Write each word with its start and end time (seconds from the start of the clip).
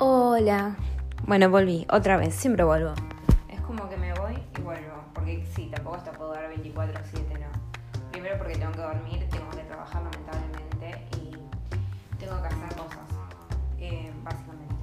Hola. 0.00 0.74
Bueno, 1.24 1.48
volví, 1.50 1.86
otra 1.88 2.16
vez, 2.16 2.34
siempre 2.34 2.64
vuelvo. 2.64 2.94
Es 3.48 3.60
como 3.60 3.88
que 3.88 3.96
me 3.96 4.12
voy 4.14 4.36
y 4.58 4.60
vuelvo, 4.60 5.04
porque 5.14 5.46
sí, 5.54 5.70
tampoco 5.72 5.96
hasta 5.96 6.10
puedo 6.10 6.32
dar 6.32 6.52
24-7, 6.52 7.38
no. 7.38 8.10
Primero 8.10 8.36
porque 8.38 8.54
tengo 8.54 8.72
que 8.72 8.80
dormir, 8.80 9.28
tengo 9.30 9.48
que 9.50 9.62
trabajar 9.62 10.02
lamentablemente 10.02 11.06
y 11.16 11.30
tengo 12.18 12.42
que 12.42 12.48
hacer 12.48 12.76
cosas, 12.76 13.08
eh, 13.78 14.12
básicamente. 14.24 14.74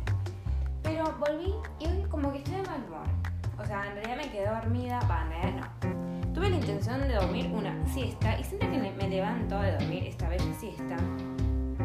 Pero 0.82 1.14
volví 1.20 1.54
y 1.80 1.88
hoy 1.88 2.04
como 2.10 2.32
que 2.32 2.38
estoy 2.38 2.56
de 2.56 2.64
mal 2.64 2.82
humor. 2.88 3.08
O 3.62 3.66
sea, 3.66 3.88
en 3.88 3.96
realidad 3.96 4.16
me 4.16 4.32
quedé 4.32 4.48
dormida, 4.48 5.00
no. 5.02 6.34
Tuve 6.34 6.50
la 6.50 6.56
intención 6.56 7.02
de 7.02 7.16
dormir 7.16 7.52
una 7.54 7.86
siesta 7.88 8.40
y 8.40 8.46
siempre 8.46 8.72
que 8.72 8.80
me 8.80 9.10
levanto 9.10 9.60
de 9.60 9.74
dormir 9.74 10.06
esta 10.06 10.30
bella 10.30 10.54
siesta, 10.58 10.96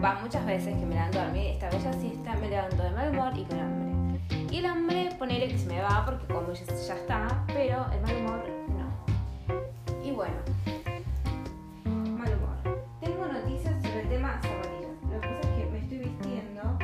va 0.02 0.18
muchas 0.20 0.44
veces 0.46 0.74
que 0.78 0.86
me 0.86 0.94
levanto 0.94 1.20
a 1.20 1.24
dormir 1.24 1.46
esta 1.52 1.70
bella 1.70 1.92
siesta, 1.92 2.34
me 2.36 2.48
levanto 2.48 2.82
de 2.82 2.90
mal 2.90 3.10
humor 3.10 3.32
y 3.36 3.44
con 3.44 3.60
hambre. 3.60 4.20
Y 4.50 4.58
el 4.58 4.66
hambre, 4.66 5.08
ponele 5.18 5.48
que 5.48 5.58
se 5.58 5.66
me 5.66 5.80
va 5.80 6.04
porque 6.04 6.32
como 6.32 6.52
ya, 6.52 6.94
está, 6.94 7.44
pero 7.46 7.86
el 7.92 8.00
mal 8.00 8.16
humor 8.16 8.44
no. 8.68 10.04
Y 10.04 10.10
bueno, 10.12 10.36
mal 11.84 12.28
humor. 12.28 12.82
Tengo 13.00 13.26
noticias 13.26 13.74
sobre 13.82 14.02
el 14.02 14.08
tema 14.08 14.40
zapatillas. 14.42 15.02
Lo 15.10 15.20
que 15.20 15.28
pasa 15.28 15.40
es 15.40 15.56
que 15.56 15.70
me 15.70 15.78
estoy 15.78 15.98
vistiendo, 15.98 16.78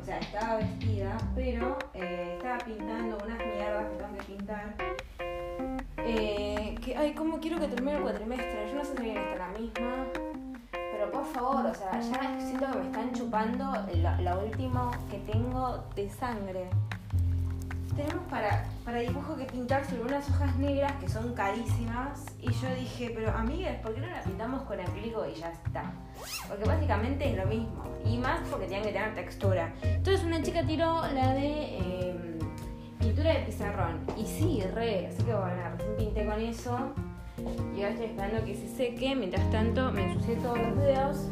o 0.00 0.04
sea, 0.04 0.18
estaba 0.18 0.56
vestida, 0.56 1.16
pero 1.34 1.78
eh, 1.94 2.34
estaba 2.36 2.58
pintando 2.58 3.18
unas 3.24 3.38
mierdas 3.38 3.86
que 3.90 3.96
tengo 3.96 4.18
que 4.18 4.22
pintar. 4.24 4.74
Eh, 5.98 6.74
que, 6.84 6.96
ay, 6.96 7.14
cómo 7.14 7.40
quiero 7.40 7.58
que 7.58 7.68
termine 7.68 7.96
el 7.96 8.02
cuatrimestre. 8.02 8.55
O 11.64 11.74
sea, 11.74 12.00
ya 12.00 12.38
siento 12.40 12.66
que 12.70 12.78
me 12.78 12.86
están 12.86 13.12
chupando 13.12 13.72
lo, 13.94 14.22
lo 14.22 14.44
último 14.44 14.90
que 15.10 15.18
tengo 15.20 15.84
de 15.94 16.10
sangre. 16.10 16.68
Tenemos 17.96 18.26
para, 18.28 18.66
para 18.84 18.98
dibujo 18.98 19.36
que 19.36 19.44
pintar 19.44 19.82
sobre 19.86 20.02
unas 20.02 20.28
hojas 20.28 20.54
negras 20.56 20.92
que 21.00 21.08
son 21.08 21.32
carísimas. 21.32 22.26
Y 22.42 22.52
yo 22.52 22.68
dije, 22.78 23.10
pero 23.14 23.30
amigas, 23.34 23.76
¿por 23.80 23.94
qué 23.94 24.02
no 24.02 24.06
la 24.08 24.20
pintamos 24.22 24.62
con 24.62 24.78
acrílico 24.78 25.24
y 25.26 25.34
ya 25.34 25.50
está? 25.50 25.92
Porque 26.46 26.64
básicamente 26.64 27.30
es 27.30 27.36
lo 27.38 27.46
mismo. 27.46 27.84
Y 28.04 28.18
más 28.18 28.46
porque 28.50 28.66
tienen 28.66 28.84
que 28.86 28.92
tener 28.92 29.14
textura. 29.14 29.72
Entonces 29.82 30.24
una 30.24 30.42
chica 30.42 30.62
tiró 30.66 31.06
la 31.14 31.32
de 31.32 31.78
eh, 31.78 32.38
pintura 32.98 33.32
de 33.32 33.40
pizarrón. 33.40 34.04
Y 34.18 34.26
sí, 34.26 34.62
re, 34.74 35.06
así 35.06 35.22
que 35.22 35.32
bueno, 35.32 35.62
recién 35.78 35.96
pinté 35.96 36.26
con 36.26 36.40
eso. 36.40 36.92
Y 37.38 37.82
ahora 37.82 37.90
estoy 37.90 38.06
esperando 38.06 38.44
que 38.44 38.54
se 38.54 38.68
seque. 38.68 39.14
Mientras 39.14 39.50
tanto, 39.50 39.92
me 39.92 40.04
ensucié 40.04 40.36
todos 40.36 40.58
los 40.58 40.76
dedos. 40.78 41.28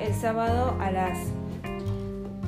El 0.00 0.14
sábado 0.14 0.76
a 0.80 0.90
las 0.90 1.18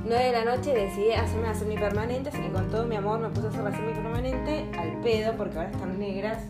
9 0.05 0.25
de 0.25 0.33
la 0.33 0.45
noche 0.45 0.73
decidí 0.73 1.13
hacerme 1.13 1.49
la 1.49 1.55
semipermanente, 1.55 2.31
así 2.31 2.39
que 2.39 2.51
con 2.51 2.71
todo 2.71 2.87
mi 2.87 2.97
amor 2.97 3.21
me 3.21 3.29
puse 3.29 3.47
a 3.47 3.51
hacer 3.51 3.65
la 3.65 3.73
semipermanente 3.73 4.67
al 4.79 5.01
pedo, 5.03 5.37
porque 5.37 5.59
ahora 5.59 5.71
están 5.71 5.99
negras. 5.99 6.43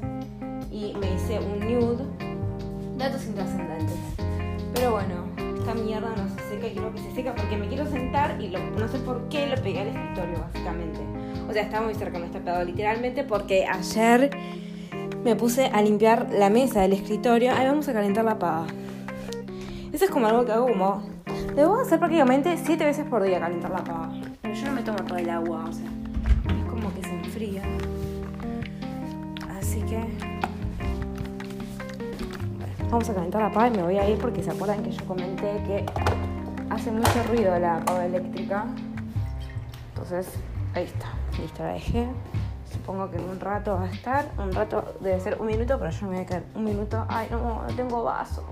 Y 0.71 0.95
me 1.01 1.15
hice 1.15 1.41
un 1.41 1.59
nude. 1.61 2.05
Datos 2.97 3.27
intrascendentes. 3.27 3.97
Pero 4.75 4.93
bueno, 4.93 5.25
esta 5.59 5.75
mierda 5.75 6.11
no 6.17 6.29
se 6.29 6.49
seca 6.49 6.67
y 6.69 6.73
quiero 6.73 6.93
que 6.93 7.01
se 7.01 7.15
seca 7.15 7.35
porque 7.35 7.57
me 7.57 7.67
quiero 7.67 7.87
sentar 7.87 8.41
y 8.41 8.49
no 8.49 8.89
sé 8.89 8.99
por 8.99 9.29
qué 9.29 9.47
lo 9.47 9.57
pegué 9.57 9.81
al 9.81 9.89
escritorio, 9.89 10.39
básicamente. 10.41 11.01
O 11.49 11.53
sea, 11.53 11.63
está 11.63 11.81
muy 11.81 11.95
cerca, 11.95 12.19
no 12.19 12.27
está 12.27 12.39
pegado 12.39 12.65
literalmente 12.65 13.25
porque 13.25 13.67
ayer 13.67 14.31
me 15.25 15.37
puse 15.37 15.67
a 15.67 15.83
limpiar 15.83 16.29
la 16.33 16.51
mesa 16.51 16.81
del 16.81 16.93
escritorio. 16.95 17.53
Ahí 17.53 17.67
vamos 17.67 17.89
a 17.89 17.93
calentar 17.93 18.25
la 18.25 18.39
pava. 18.39 18.67
Eso 19.93 20.05
es 20.05 20.11
como 20.11 20.27
algo 20.27 20.45
que 20.45 20.53
hago 20.53 20.67
como... 20.67 21.03
Debo 21.55 21.81
hacer 21.81 21.99
prácticamente 21.99 22.57
7 22.57 22.85
veces 22.85 23.05
por 23.07 23.23
día 23.23 23.41
calentar 23.41 23.71
la 23.71 23.85
pava. 23.85 24.13
Pero 24.41 24.55
yo 24.55 24.67
no 24.67 24.73
me 24.73 24.83
tomo 24.83 24.99
todo 24.99 25.19
el 25.19 25.29
agua, 25.29 25.65
o 25.69 25.73
sea... 25.73 25.87
Es 25.87 26.71
como 26.71 26.95
que 26.95 27.03
se 27.03 27.11
enfría. 27.11 27.63
Así 29.59 29.81
que... 29.83 29.99
Bueno, 32.57 32.91
vamos 32.91 33.11
a 33.11 33.15
calentar 33.15 33.43
la 33.43 33.51
pava 33.51 33.69
y 33.69 33.71
me 33.73 33.83
voy 33.83 33.99
a 33.99 34.09
ir 34.09 34.19
porque 34.19 34.43
se 34.43 34.51
acuerdan 34.51 34.83
que 34.83 34.93
yo 34.93 35.05
comenté 35.07 35.63
que 35.67 35.85
hace 36.71 36.91
mucho 36.91 37.23
ruido 37.29 37.59
la 37.59 37.81
pava 37.81 38.07
eléctrica. 38.07 38.65
Entonces, 39.95 40.29
ahí 40.75 40.85
está. 40.85 41.07
Listo, 41.39 41.63
la 41.63 41.73
dejé. 41.75 42.07
Supongo 42.91 43.09
que 43.09 43.19
en 43.19 43.29
un 43.31 43.39
rato 43.39 43.77
va 43.77 43.85
a 43.85 43.89
estar. 43.89 44.27
Un 44.37 44.53
rato 44.53 44.97
debe 44.99 45.21
ser 45.21 45.41
un 45.41 45.47
minuto, 45.47 45.79
pero 45.79 45.93
yo 45.93 46.09
me 46.09 46.15
voy 46.15 46.25
a 46.25 46.27
quedar 46.27 46.43
un 46.57 46.65
minuto. 46.65 47.07
Ay, 47.09 47.29
no, 47.31 47.63
no 47.63 47.77
tengo 47.77 48.03
vaso. 48.03 48.45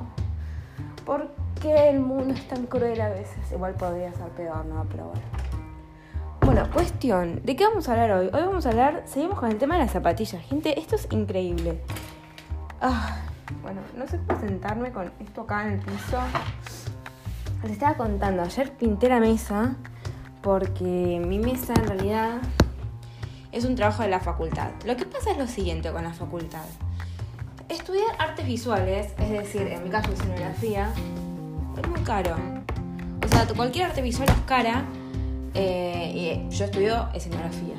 ¿Por 1.05 1.27
qué 1.61 1.89
el 1.89 1.99
mundo 1.99 2.35
es 2.35 2.47
tan 2.47 2.67
cruel 2.67 3.01
a 3.01 3.09
veces? 3.09 3.51
Igual 3.51 3.75
podría 3.75 4.13
ser 4.13 4.29
peor, 4.29 4.65
¿no? 4.65 4.87
Pero 4.93 5.07
bueno. 5.07 5.23
Bueno, 6.43 6.71
cuestión. 6.73 7.41
¿De 7.45 7.57
qué 7.57 7.65
vamos 7.65 7.89
a 7.89 7.93
hablar 7.95 8.13
hoy? 8.13 8.27
Hoy 8.27 8.43
vamos 8.43 8.65
a 8.65 8.69
hablar, 8.69 9.03
seguimos 9.07 9.41
con 9.41 9.51
el 9.51 9.59
tema 9.59 9.75
de 9.75 9.81
las 9.81 9.91
zapatillas. 9.91 10.41
Gente, 10.41 10.79
esto 10.79 10.95
es 10.95 11.09
increíble. 11.11 11.83
Ah, 12.81 13.17
bueno, 13.61 13.81
no 13.97 14.07
sé 14.07 14.21
cómo 14.25 14.39
sentarme 14.39 14.93
con 14.93 15.11
esto 15.19 15.41
acá 15.41 15.67
en 15.67 15.73
el 15.73 15.81
piso. 15.81 16.21
Les 17.65 17.73
estaba 17.73 17.97
contando, 17.97 18.43
ayer 18.43 18.71
pinté 18.71 19.09
la 19.09 19.19
mesa 19.19 19.75
porque 20.43 21.21
mi 21.27 21.41
mesa 21.41 21.75
en 21.75 21.89
realidad 21.89 22.39
es 23.53 23.65
un 23.65 23.75
trabajo 23.75 24.03
de 24.03 24.09
la 24.09 24.21
facultad. 24.21 24.71
Lo 24.85 24.97
que 24.97 25.05
pasa 25.05 25.31
es 25.31 25.39
lo 25.39 25.47
siguiente 25.47 25.91
con 25.91 26.05
la 26.05 26.13
facultad. 26.13 26.65
Estudiar 27.69 28.17
artes 28.19 28.47
visuales, 28.47 29.13
es 29.19 29.31
decir, 29.31 29.63
en 29.63 29.85
mi 29.85 29.91
caso 29.91 30.13
escenografía, 30.13 30.91
es 31.81 31.89
muy 31.89 32.01
caro. 32.01 32.37
O 33.25 33.29
sea, 33.29 33.47
cualquier 33.47 33.87
arte 33.87 34.03
visual 34.03 34.29
es 34.29 34.41
cara. 34.47 34.85
eh, 35.55 36.47
y 36.51 36.55
yo 36.55 36.65
estudio 36.67 37.09
escenografía. 37.15 37.75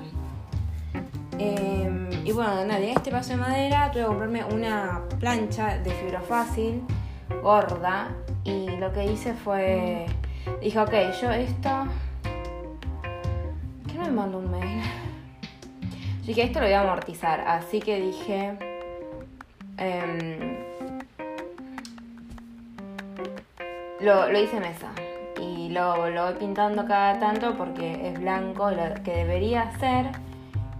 Eh, 1.37 2.21
y 2.25 2.31
bueno, 2.31 2.65
nada, 2.65 2.79
en 2.79 2.97
este 2.97 3.11
paso 3.11 3.29
de 3.29 3.37
madera 3.37 3.89
tuve 3.91 4.01
que 4.01 4.07
comprarme 4.07 4.43
una 4.43 5.01
plancha 5.19 5.77
de 5.77 5.91
fibra 5.91 6.21
fácil, 6.21 6.83
gorda. 7.41 8.09
Y 8.43 8.67
lo 8.77 8.91
que 8.91 9.05
hice 9.05 9.33
fue. 9.33 10.05
Dije, 10.61 10.79
ok, 10.79 10.93
yo 11.21 11.31
esto. 11.31 11.69
¿Quién 13.87 14.01
me 14.01 14.11
mandó 14.11 14.39
un 14.39 14.51
mail? 14.51 14.81
Dije, 16.29 16.43
esto 16.43 16.59
lo 16.59 16.67
voy 16.67 16.75
a 16.75 16.81
amortizar. 16.81 17.39
Así 17.41 17.79
que 17.79 17.99
dije. 17.99 18.55
em, 19.77 20.59
lo, 23.99 24.31
lo 24.31 24.39
hice 24.39 24.59
mesa. 24.59 24.91
Y 25.41 25.69
lo, 25.69 26.07
lo 26.11 26.25
voy 26.25 26.35
pintando 26.35 26.85
cada 26.85 27.17
tanto 27.17 27.57
porque 27.57 28.09
es 28.09 28.19
blanco. 28.19 28.69
Lo 28.69 28.93
que 29.03 29.11
debería 29.11 29.63
hacer 29.63 30.11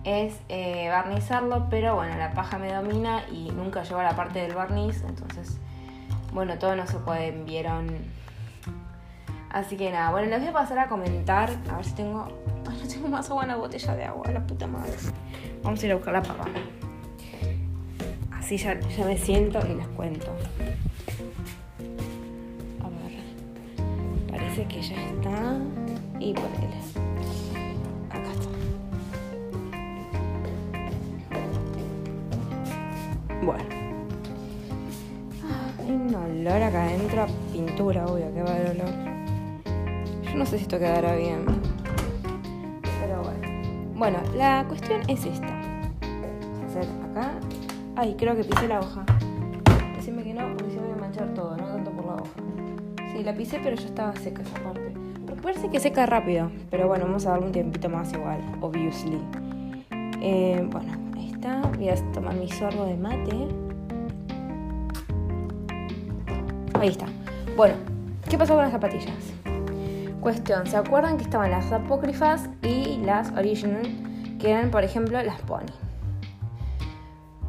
es 0.04 0.40
eh, 0.50 0.88
barnizarlo, 0.88 1.66
pero 1.72 1.96
bueno, 1.96 2.16
la 2.16 2.30
paja 2.30 2.60
me 2.60 2.72
domina 2.72 3.24
y 3.32 3.50
nunca 3.50 3.82
llevo 3.82 4.02
a 4.02 4.04
la 4.04 4.16
parte 4.16 4.44
del 4.44 4.54
barniz. 4.54 5.04
Entonces, 5.04 5.58
bueno, 6.32 6.60
todo 6.60 6.76
no 6.76 6.86
se 6.86 7.00
puede, 7.00 7.32
vieron. 7.32 7.88
Así 9.50 9.78
que 9.78 9.90
nada, 9.90 10.12
bueno, 10.12 10.30
les 10.30 10.42
voy 10.42 10.50
a 10.50 10.54
pasar 10.54 10.78
a 10.78 10.88
comentar. 10.88 11.50
A 11.72 11.78
ver 11.78 11.86
si 11.86 11.96
tengo. 11.96 12.28
Tengo 13.00 13.12
más 13.12 13.30
agua 13.30 13.44
en 13.44 13.48
la 13.48 13.56
botella 13.56 13.96
de 13.96 14.04
agua, 14.04 14.30
la 14.30 14.46
puta 14.46 14.68
madre. 14.68 14.92
Vamos 15.64 15.82
a 15.82 15.86
ir 15.86 15.94
a 15.94 15.96
buscar 15.96 16.14
la 16.16 16.22
papa. 16.22 16.44
Así 18.30 18.58
ya, 18.58 18.78
ya 18.78 19.06
me 19.06 19.18
siento 19.18 19.58
y 19.66 19.76
les 19.76 19.88
cuento. 19.88 20.28
A 22.84 22.90
ver. 22.90 24.30
Parece 24.30 24.66
que 24.66 24.82
ya 24.82 25.02
está. 25.02 25.58
Y 26.20 26.34
ponele. 26.34 26.82
Acá 28.10 28.32
está. 28.34 28.50
Bueno. 33.46 33.64
Ah, 35.46 35.72
Hay 35.80 35.92
un 35.92 36.14
olor 36.14 36.64
acá 36.64 36.84
adentro 36.84 37.28
pintura, 37.54 38.06
obvio 38.08 38.34
que 38.34 38.42
va 38.42 38.58
el 38.58 38.82
olor. 38.82 38.94
Yo 40.26 40.36
no 40.36 40.46
sé 40.46 40.58
si 40.58 40.64
esto 40.64 40.78
quedará 40.78 41.16
bien. 41.16 41.59
Pero 44.00 44.14
bueno. 44.14 44.20
La 44.38 44.66
cuestión 44.68 45.02
es 45.08 45.26
esta. 45.26 45.48
Vamos 46.02 46.60
a 46.62 46.66
hacer 46.68 46.88
acá. 47.12 47.32
Ay, 47.96 48.16
creo 48.18 48.36
que 48.36 48.44
pisé 48.44 48.68
la 48.68 48.80
hoja. 48.80 49.06
Decime 49.96 50.24
que 50.24 50.34
no, 50.34 50.48
porque 50.56 50.74
me 50.76 50.88
va 50.88 50.94
a 50.94 50.98
manchar 50.98 51.34
todo, 51.34 51.58
no 51.58 51.66
tanto 51.66 51.92
por 51.92 52.06
la 52.06 52.14
hoja. 52.14 52.30
Sí, 53.12 53.24
la 53.24 53.34
pisé, 53.34 53.60
pero 53.62 53.76
ya 53.76 53.86
estaba 53.86 54.16
seca 54.16 54.42
esa 54.42 54.64
parte. 54.64 54.94
Porque 55.26 55.42
parece 55.42 55.70
que 55.70 55.80
seca 55.80 56.06
rápido. 56.06 56.50
Pero 56.72 56.88
bueno, 56.88 57.06
vamos 57.06 57.26
a 57.26 57.32
darle 57.32 57.48
un 57.48 57.52
tiempito 57.52 57.90
más 57.90 58.14
igual, 58.14 58.40
obviously. 58.62 59.20
Eh, 60.22 60.66
bueno, 60.72 60.94
ahí 61.18 61.32
está. 61.32 61.62
Voy 61.76 61.90
a 61.90 61.96
tomar 62.14 62.36
mi 62.36 62.50
sorbo 62.50 62.86
de 62.86 62.96
mate. 62.96 63.48
Ahí 66.80 66.88
está. 66.88 67.06
Bueno, 67.58 67.76
¿qué 68.30 68.38
pasó 68.38 68.54
con 68.54 68.64
las 68.64 68.72
zapatillas? 68.72 69.39
Cuestión, 70.22 70.68
¿se 70.68 70.76
acuerdan 70.76 71.18
que 71.18 71.24
estaban 71.24 71.50
las 71.50 71.72
apócrifas 71.72 72.50
y 72.62 72.98
las 72.98 73.32
original? 73.32 73.88
Que 74.38 74.52
eran, 74.52 74.70
por 74.70 74.84
ejemplo, 74.84 75.22
las 75.24 75.40
pony. 75.42 75.72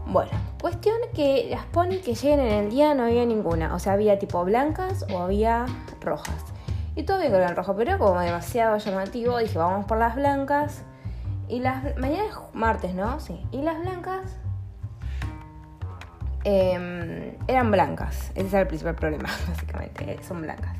Bueno, 0.06 0.30
cuestión 0.60 0.96
que 1.14 1.48
las 1.50 1.64
pony 1.66 2.00
que 2.04 2.14
lleguen 2.14 2.40
en 2.40 2.52
el 2.64 2.70
día 2.70 2.94
no 2.94 3.04
había 3.04 3.24
ninguna. 3.26 3.74
O 3.74 3.78
sea, 3.80 3.94
había 3.94 4.18
tipo 4.20 4.44
blancas 4.44 5.04
o 5.12 5.18
había 5.18 5.66
rojas. 6.00 6.44
Y 6.94 7.02
todo 7.02 7.18
bien 7.18 7.32
con 7.32 7.42
el 7.42 7.56
rojo, 7.56 7.74
pero 7.76 7.98
como 7.98 8.20
demasiado 8.20 8.76
llamativo. 8.78 9.38
Dije, 9.38 9.58
vamos 9.58 9.86
por 9.86 9.98
las 9.98 10.14
blancas. 10.14 10.82
Y 11.48 11.58
las. 11.60 11.96
Mañana 11.96 12.24
es 12.28 12.34
martes, 12.54 12.94
¿no? 12.94 13.18
Sí. 13.18 13.40
Y 13.50 13.62
las 13.62 13.80
blancas. 13.80 14.36
em, 16.44 17.36
eran 17.48 17.70
blancas. 17.70 18.30
Ese 18.34 18.48
era 18.48 18.60
el 18.60 18.66
principal 18.68 18.94
problema, 18.94 19.28
básicamente. 19.48 20.18
Son 20.22 20.40
blancas. 20.40 20.76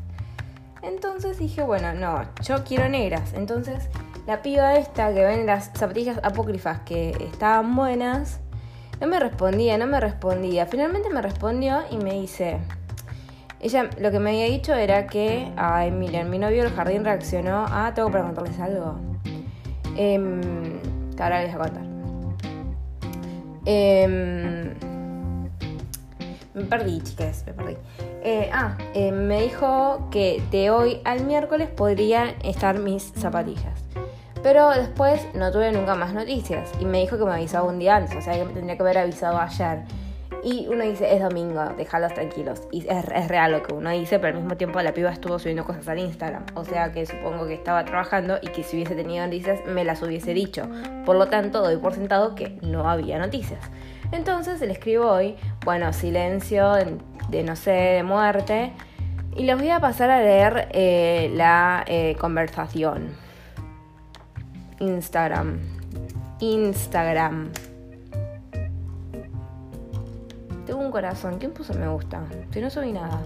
Entonces 0.83 1.39
dije, 1.39 1.63
bueno, 1.63 1.93
no, 1.93 2.23
yo 2.43 2.65
quiero 2.65 2.89
negras. 2.89 3.33
Entonces 3.35 3.89
la 4.27 4.43
piba 4.43 4.77
esta 4.77 5.13
que 5.13 5.25
ven 5.25 5.47
las 5.47 5.71
zapatillas 5.75 6.19
apócrifas 6.23 6.81
que 6.81 7.11
estaban 7.33 7.75
buenas, 7.75 8.41
no 9.01 9.07
me 9.07 9.19
respondía, 9.19 9.79
no 9.79 9.87
me 9.87 10.01
respondía. 10.01 10.67
Finalmente 10.67 11.11
me 11.11 11.23
respondió 11.23 11.83
y 11.91 11.97
me 11.97 12.15
dice, 12.15 12.59
ella 13.61 13.91
lo 13.99 14.11
que 14.11 14.19
me 14.19 14.31
había 14.31 14.47
dicho 14.47 14.75
era 14.75 15.07
que, 15.07 15.53
ay, 15.57 15.91
miren, 15.91 16.31
mi 16.31 16.39
novio 16.39 16.63
el 16.63 16.71
jardín 16.71 17.05
reaccionó, 17.05 17.67
ah, 17.69 17.93
tengo 17.95 18.11
para 18.11 18.25
contarles 18.25 18.59
algo. 18.59 18.97
Eh, 19.97 20.81
ahora 21.19 21.43
les 21.43 21.55
voy 21.55 21.63
a 21.63 21.69
contar. 21.69 21.91
Em, 23.67 24.75
me 26.55 26.65
perdí, 26.65 27.01
chicas, 27.03 27.45
me 27.47 27.53
perdí. 27.53 27.77
Eh, 28.23 28.51
ah, 28.53 28.77
eh, 28.95 29.13
me 29.13 29.43
dijo 29.43 30.09
que 30.11 30.43
de 30.51 30.71
hoy 30.71 31.01
al 31.05 31.25
miércoles 31.25 31.69
podrían 31.69 32.35
estar 32.43 32.79
mis 32.79 33.13
zapatillas. 33.17 33.85
Pero 34.43 34.71
después 34.71 35.27
no 35.35 35.51
tuve 35.51 35.73
nunca 35.73 35.95
más 35.95 36.13
noticias 36.15 36.71
y 36.81 36.85
me 36.85 37.01
dijo 37.01 37.19
que 37.19 37.25
me 37.25 37.33
avisaba 37.33 37.67
un 37.69 37.79
día 37.79 37.97
antes, 37.97 38.17
o 38.17 38.23
sea 38.23 38.35
que 38.35 38.45
me 38.45 38.53
tendría 38.53 38.77
que 38.77 38.83
haber 38.83 38.99
avisado 38.99 39.39
ayer. 39.39 39.85
Y 40.43 40.67
uno 40.69 40.85
dice, 40.85 41.15
es 41.15 41.21
domingo, 41.21 41.63
déjalos 41.77 42.15
tranquilos. 42.15 42.63
Y 42.71 42.87
es, 42.89 43.05
es 43.15 43.29
real 43.29 43.53
lo 43.53 43.63
que 43.63 43.75
uno 43.75 43.91
dice, 43.91 44.19
pero 44.19 44.37
al 44.37 44.43
mismo 44.43 44.57
tiempo 44.57 44.81
la 44.81 44.95
piba 44.95 45.11
estuvo 45.11 45.39
subiendo 45.39 45.65
cosas 45.65 45.87
al 45.89 45.99
Instagram. 45.99 46.47
O 46.55 46.65
sea 46.65 46.93
que 46.93 47.05
supongo 47.05 47.47
que 47.47 47.55
estaba 47.55 47.85
trabajando 47.85 48.39
y 48.41 48.49
que 48.49 48.63
si 48.63 48.77
hubiese 48.77 48.95
tenido 48.95 49.25
noticias 49.25 49.61
me 49.67 49.85
las 49.85 50.03
hubiese 50.03 50.33
dicho. 50.33 50.67
Por 51.05 51.17
lo 51.17 51.29
tanto, 51.29 51.63
doy 51.63 51.77
por 51.77 51.93
sentado 51.93 52.35
que 52.35 52.59
no 52.63 52.89
había 52.89 53.19
noticias. 53.19 53.61
Entonces 54.13 54.61
le 54.61 54.73
escribo 54.73 55.07
hoy, 55.07 55.37
bueno, 55.65 55.93
silencio 55.93 56.77
de 57.31 57.43
no 57.43 57.57
sé, 57.57 57.71
de 57.71 58.03
muerte. 58.03 58.73
Y 59.37 59.45
les 59.45 59.57
voy 59.57 59.71
a 59.71 59.81
pasar 59.81 60.11
a 60.11 60.21
leer 60.21 60.69
eh, 60.73 61.31
la 61.35 61.85
eh, 61.87 62.17
conversación. 62.21 63.11
Instagram. 64.81 65.59
Instagram. 66.41 67.51
Tengo 70.67 70.81
un 70.81 70.91
corazón. 70.91 71.39
¿Quién 71.39 71.53
puso 71.53 71.75
me 71.75 71.89
gusta? 71.89 72.23
Si 72.53 72.61
no 72.61 72.71
subí 72.71 72.93
nada. 72.93 73.21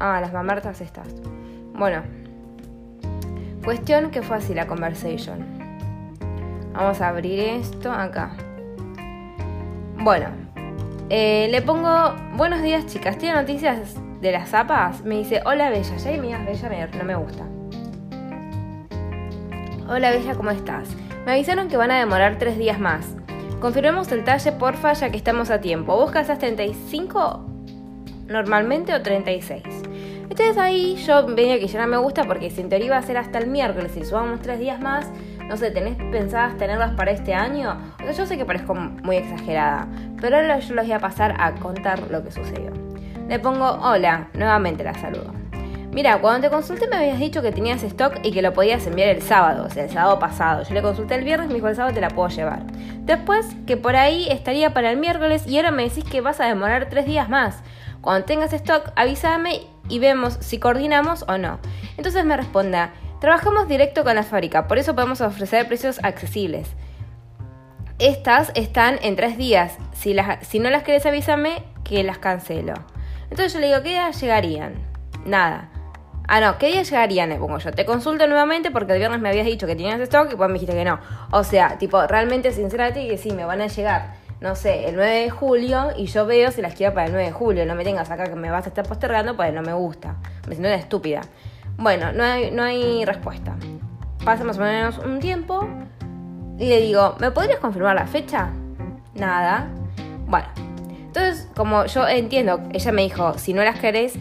Ah, 0.00 0.20
las 0.20 0.32
mamertas 0.32 0.80
estas. 0.80 1.08
Bueno. 1.74 2.02
Cuestión 3.64 4.10
que 4.10 4.22
fue 4.22 4.36
así 4.36 4.54
la 4.54 4.66
conversation. 4.66 5.44
Vamos 6.72 7.00
a 7.00 7.08
abrir 7.08 7.40
esto 7.40 7.90
acá. 7.90 8.30
Bueno. 9.98 10.45
Eh, 11.08 11.46
le 11.50 11.62
pongo, 11.62 12.14
buenos 12.34 12.62
días 12.62 12.86
chicas, 12.86 13.16
¿tiene 13.16 13.36
noticias 13.36 13.94
de 14.20 14.32
las 14.32 14.50
zapas? 14.50 15.04
Me 15.04 15.16
dice, 15.16 15.40
hola 15.44 15.70
Bella, 15.70 15.96
ya 15.96 16.10
me 16.10 16.22
digas 16.22 16.44
Bella 16.44 16.88
no 16.98 17.04
me 17.04 17.14
gusta. 17.14 17.44
Hola 19.88 20.10
Bella, 20.10 20.34
¿cómo 20.34 20.50
estás? 20.50 20.88
Me 21.24 21.32
avisaron 21.32 21.68
que 21.68 21.76
van 21.76 21.92
a 21.92 21.98
demorar 21.98 22.38
tres 22.38 22.58
días 22.58 22.80
más. 22.80 23.14
Confirmemos 23.60 24.10
el 24.10 24.24
talle, 24.24 24.50
porfa, 24.50 24.92
ya 24.94 25.10
que 25.10 25.16
estamos 25.16 25.50
a 25.50 25.60
tiempo. 25.60 25.96
¿Vos 25.96 26.10
calzas 26.10 26.40
35 26.40 27.46
normalmente 28.26 28.92
o 28.92 29.00
36? 29.00 29.62
Entonces 30.28 30.58
ahí 30.58 30.96
yo 31.06 31.24
venía 31.26 31.60
que 31.60 31.68
ya 31.68 31.80
no 31.80 31.86
me 31.86 31.98
gusta 31.98 32.24
porque 32.24 32.50
si 32.50 32.60
en 32.60 32.68
teoría 32.68 32.86
iba 32.86 32.96
a 32.96 33.02
ser 33.02 33.16
hasta 33.16 33.38
el 33.38 33.46
miércoles 33.46 33.96
y 33.96 34.04
subamos 34.04 34.40
tres 34.42 34.58
días 34.58 34.80
más, 34.80 35.06
no 35.48 35.56
sé, 35.56 35.70
¿tenés 35.70 35.96
pensadas 35.96 36.56
tenerlas 36.56 36.92
para 36.92 37.12
este 37.12 37.34
año? 37.34 37.76
O 38.00 38.02
sea, 38.02 38.12
yo 38.12 38.26
sé 38.26 38.36
que 38.36 38.44
parezco 38.44 38.74
muy 38.74 39.16
exagerada, 39.16 39.86
pero 40.20 40.36
ahora 40.36 40.58
yo 40.58 40.74
les 40.74 40.86
voy 40.86 40.92
a 40.92 40.98
pasar 40.98 41.36
a 41.38 41.54
contar 41.54 42.10
lo 42.10 42.22
que 42.24 42.32
sucedió. 42.32 42.72
Le 43.28 43.38
pongo 43.38 43.66
hola, 43.82 44.28
nuevamente 44.34 44.84
la 44.84 44.94
saludo. 44.94 45.32
Mira, 45.92 46.20
cuando 46.20 46.46
te 46.46 46.54
consulté 46.54 46.88
me 46.88 46.96
habías 46.96 47.18
dicho 47.18 47.40
que 47.40 47.52
tenías 47.52 47.82
stock 47.82 48.18
y 48.22 48.30
que 48.30 48.42
lo 48.42 48.52
podías 48.52 48.86
enviar 48.86 49.08
el 49.08 49.22
sábado, 49.22 49.64
o 49.66 49.70
sea, 49.70 49.84
el 49.84 49.90
sábado 49.90 50.18
pasado. 50.18 50.62
Yo 50.64 50.74
le 50.74 50.82
consulté 50.82 51.14
el 51.14 51.24
viernes, 51.24 51.48
me 51.48 51.54
dijo 51.54 51.68
el 51.68 51.76
sábado 51.76 51.94
te 51.94 52.00
la 52.00 52.10
puedo 52.10 52.28
llevar. 52.28 52.64
Después 53.04 53.46
que 53.66 53.76
por 53.76 53.96
ahí 53.96 54.28
estaría 54.28 54.74
para 54.74 54.90
el 54.90 54.98
miércoles 54.98 55.46
y 55.46 55.56
ahora 55.56 55.70
me 55.70 55.84
decís 55.84 56.04
que 56.04 56.20
vas 56.20 56.40
a 56.40 56.44
demorar 56.44 56.88
tres 56.90 57.06
días 57.06 57.28
más. 57.28 57.62
Cuando 58.02 58.26
tengas 58.26 58.52
stock, 58.52 58.92
avísame 58.94 59.62
y 59.88 59.98
vemos 59.98 60.36
si 60.40 60.58
coordinamos 60.58 61.24
o 61.28 61.38
no. 61.38 61.60
Entonces 61.96 62.24
me 62.24 62.36
responda, 62.36 62.90
trabajamos 63.20 63.68
directo 63.68 64.04
con 64.04 64.14
la 64.14 64.22
fábrica, 64.22 64.68
por 64.68 64.78
eso 64.78 64.94
podemos 64.94 65.20
ofrecer 65.20 65.66
precios 65.66 66.00
accesibles. 66.02 66.68
Estas 67.98 68.52
están 68.54 68.98
en 69.02 69.16
tres 69.16 69.38
días. 69.38 69.78
Si, 69.94 70.12
no 70.12 70.70
las 70.70 70.82
querés 70.82 71.06
avísame, 71.06 71.62
que 71.82 72.02
las 72.02 72.18
cancelo. 72.18 72.74
Entonces 73.30 73.54
yo 73.54 73.60
le 73.60 73.68
digo, 73.68 73.82
¿qué 73.82 73.90
días 73.90 74.20
llegarían? 74.20 74.74
Nada. 75.24 75.70
Ah, 76.28 76.40
no, 76.40 76.58
¿qué 76.58 76.66
día 76.66 76.82
llegarían? 76.82 77.30
Le 77.30 77.36
pongo 77.36 77.56
yo. 77.56 77.72
Te 77.72 77.86
consulto 77.86 78.26
nuevamente 78.26 78.70
porque 78.70 78.92
el 78.92 78.98
viernes 78.98 79.20
me 79.20 79.30
habías 79.30 79.46
dicho 79.46 79.66
que 79.66 79.76
tenías 79.76 79.98
stock 80.00 80.30
y 80.30 80.36
pues 80.36 80.48
me 80.48 80.54
dijiste 80.54 80.74
que 80.74 80.84
no. 80.84 80.98
O 81.30 81.42
sea, 81.42 81.78
tipo, 81.78 82.06
realmente 82.06 82.52
sinceramente 82.52 83.08
que 83.08 83.16
sí, 83.16 83.30
me 83.32 83.46
van 83.46 83.62
a 83.62 83.68
llegar, 83.68 84.16
no 84.40 84.54
sé, 84.56 84.88
el 84.88 84.96
9 84.96 85.10
de 85.22 85.30
julio 85.30 85.88
y 85.96 86.06
yo 86.06 86.26
veo 86.26 86.50
si 86.50 86.60
las 86.60 86.74
quiero 86.74 86.92
para 86.92 87.06
el 87.06 87.12
9 87.12 87.28
de 87.28 87.32
julio. 87.32 87.64
No 87.64 87.74
me 87.76 87.84
tengas 87.84 88.10
acá 88.10 88.24
que 88.24 88.34
me 88.34 88.50
vas 88.50 88.66
a 88.66 88.68
estar 88.68 88.86
postergando 88.86 89.36
pues 89.36 89.54
no 89.54 89.62
me 89.62 89.72
gusta. 89.72 90.16
Me 90.46 90.54
siento 90.54 90.68
una 90.68 90.76
estúpida. 90.76 91.22
Bueno, 91.78 92.12
no 92.12 92.24
hay, 92.24 92.50
no 92.50 92.62
hay 92.62 93.04
respuesta. 93.04 93.56
Pasa 94.24 94.44
más 94.44 94.58
o 94.58 94.62
menos 94.62 94.98
un 94.98 95.20
tiempo 95.20 95.68
y 96.58 96.66
le 96.68 96.80
digo, 96.80 97.16
¿me 97.20 97.30
podrías 97.30 97.58
confirmar 97.58 97.94
la 97.94 98.06
fecha? 98.06 98.50
Nada. 99.14 99.68
Bueno, 100.26 100.48
entonces, 101.06 101.48
como 101.54 101.86
yo 101.86 102.06
entiendo, 102.08 102.60
ella 102.72 102.92
me 102.92 103.02
dijo, 103.02 103.38
si 103.38 103.52
no 103.52 103.62
las 103.62 103.78
querés, 103.78 104.18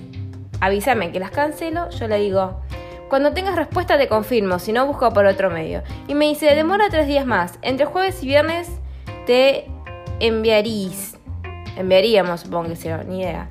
avísame 0.60 1.12
que 1.12 1.20
las 1.20 1.32
cancelo, 1.32 1.90
yo 1.90 2.08
le 2.08 2.20
digo, 2.20 2.62
cuando 3.10 3.34
tengas 3.34 3.56
respuesta 3.56 3.98
te 3.98 4.08
confirmo, 4.08 4.60
si 4.60 4.74
no 4.74 4.86
busco 4.86 5.12
por 5.14 5.26
otro 5.26 5.50
medio. 5.50 5.84
Y 6.08 6.16
me 6.16 6.26
dice, 6.26 6.54
demora 6.56 6.86
tres 6.90 7.08
días 7.08 7.26
más, 7.26 7.60
entre 7.62 7.86
jueves 7.86 8.22
y 8.24 8.28
viernes 8.28 8.70
te 9.26 9.70
enviarís. 10.20 11.18
Enviaríamos, 11.78 12.42
supongo 12.42 12.70
que 12.70 12.76
sea, 12.76 13.04
ni 13.04 13.22
idea. 13.22 13.50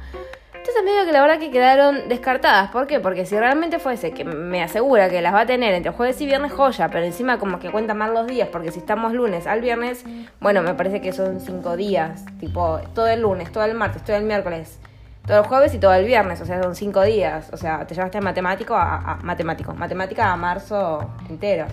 Entonces 0.66 0.82
medio 0.82 1.04
que 1.04 1.12
la 1.12 1.20
verdad 1.20 1.38
que 1.38 1.50
quedaron 1.50 2.08
descartadas. 2.08 2.70
¿Por 2.70 2.86
qué? 2.86 2.98
Porque 2.98 3.26
si 3.26 3.38
realmente 3.38 3.78
fuese 3.78 4.12
que 4.12 4.24
me 4.24 4.62
asegura 4.62 5.10
que 5.10 5.20
las 5.20 5.34
va 5.34 5.40
a 5.40 5.46
tener 5.46 5.74
entre 5.74 5.92
jueves 5.92 6.18
y 6.22 6.24
viernes, 6.24 6.52
joya, 6.52 6.88
pero 6.88 7.04
encima 7.04 7.38
como 7.38 7.58
que 7.58 7.70
cuenta 7.70 7.92
mal 7.92 8.14
los 8.14 8.26
días, 8.26 8.48
porque 8.50 8.72
si 8.72 8.78
estamos 8.78 9.12
lunes 9.12 9.46
al 9.46 9.60
viernes, 9.60 10.06
bueno, 10.40 10.62
me 10.62 10.72
parece 10.72 11.02
que 11.02 11.12
son 11.12 11.40
cinco 11.40 11.76
días, 11.76 12.24
tipo 12.40 12.80
todo 12.94 13.08
el 13.08 13.20
lunes, 13.20 13.52
todo 13.52 13.62
el 13.66 13.74
martes, 13.74 14.02
todo 14.04 14.16
el 14.16 14.22
miércoles, 14.22 14.78
todo 15.26 15.40
el 15.40 15.44
jueves 15.44 15.74
y 15.74 15.78
todo 15.78 15.92
el 15.92 16.06
viernes, 16.06 16.40
o 16.40 16.46
sea, 16.46 16.62
son 16.62 16.74
cinco 16.74 17.02
días. 17.02 17.50
O 17.52 17.58
sea, 17.58 17.86
te 17.86 17.94
llevaste 17.94 18.22
matemático 18.22 18.74
a, 18.74 18.96
a 18.96 19.16
matemático, 19.16 19.74
matemática 19.74 20.32
a 20.32 20.36
marzo 20.38 21.10
entero. 21.28 21.66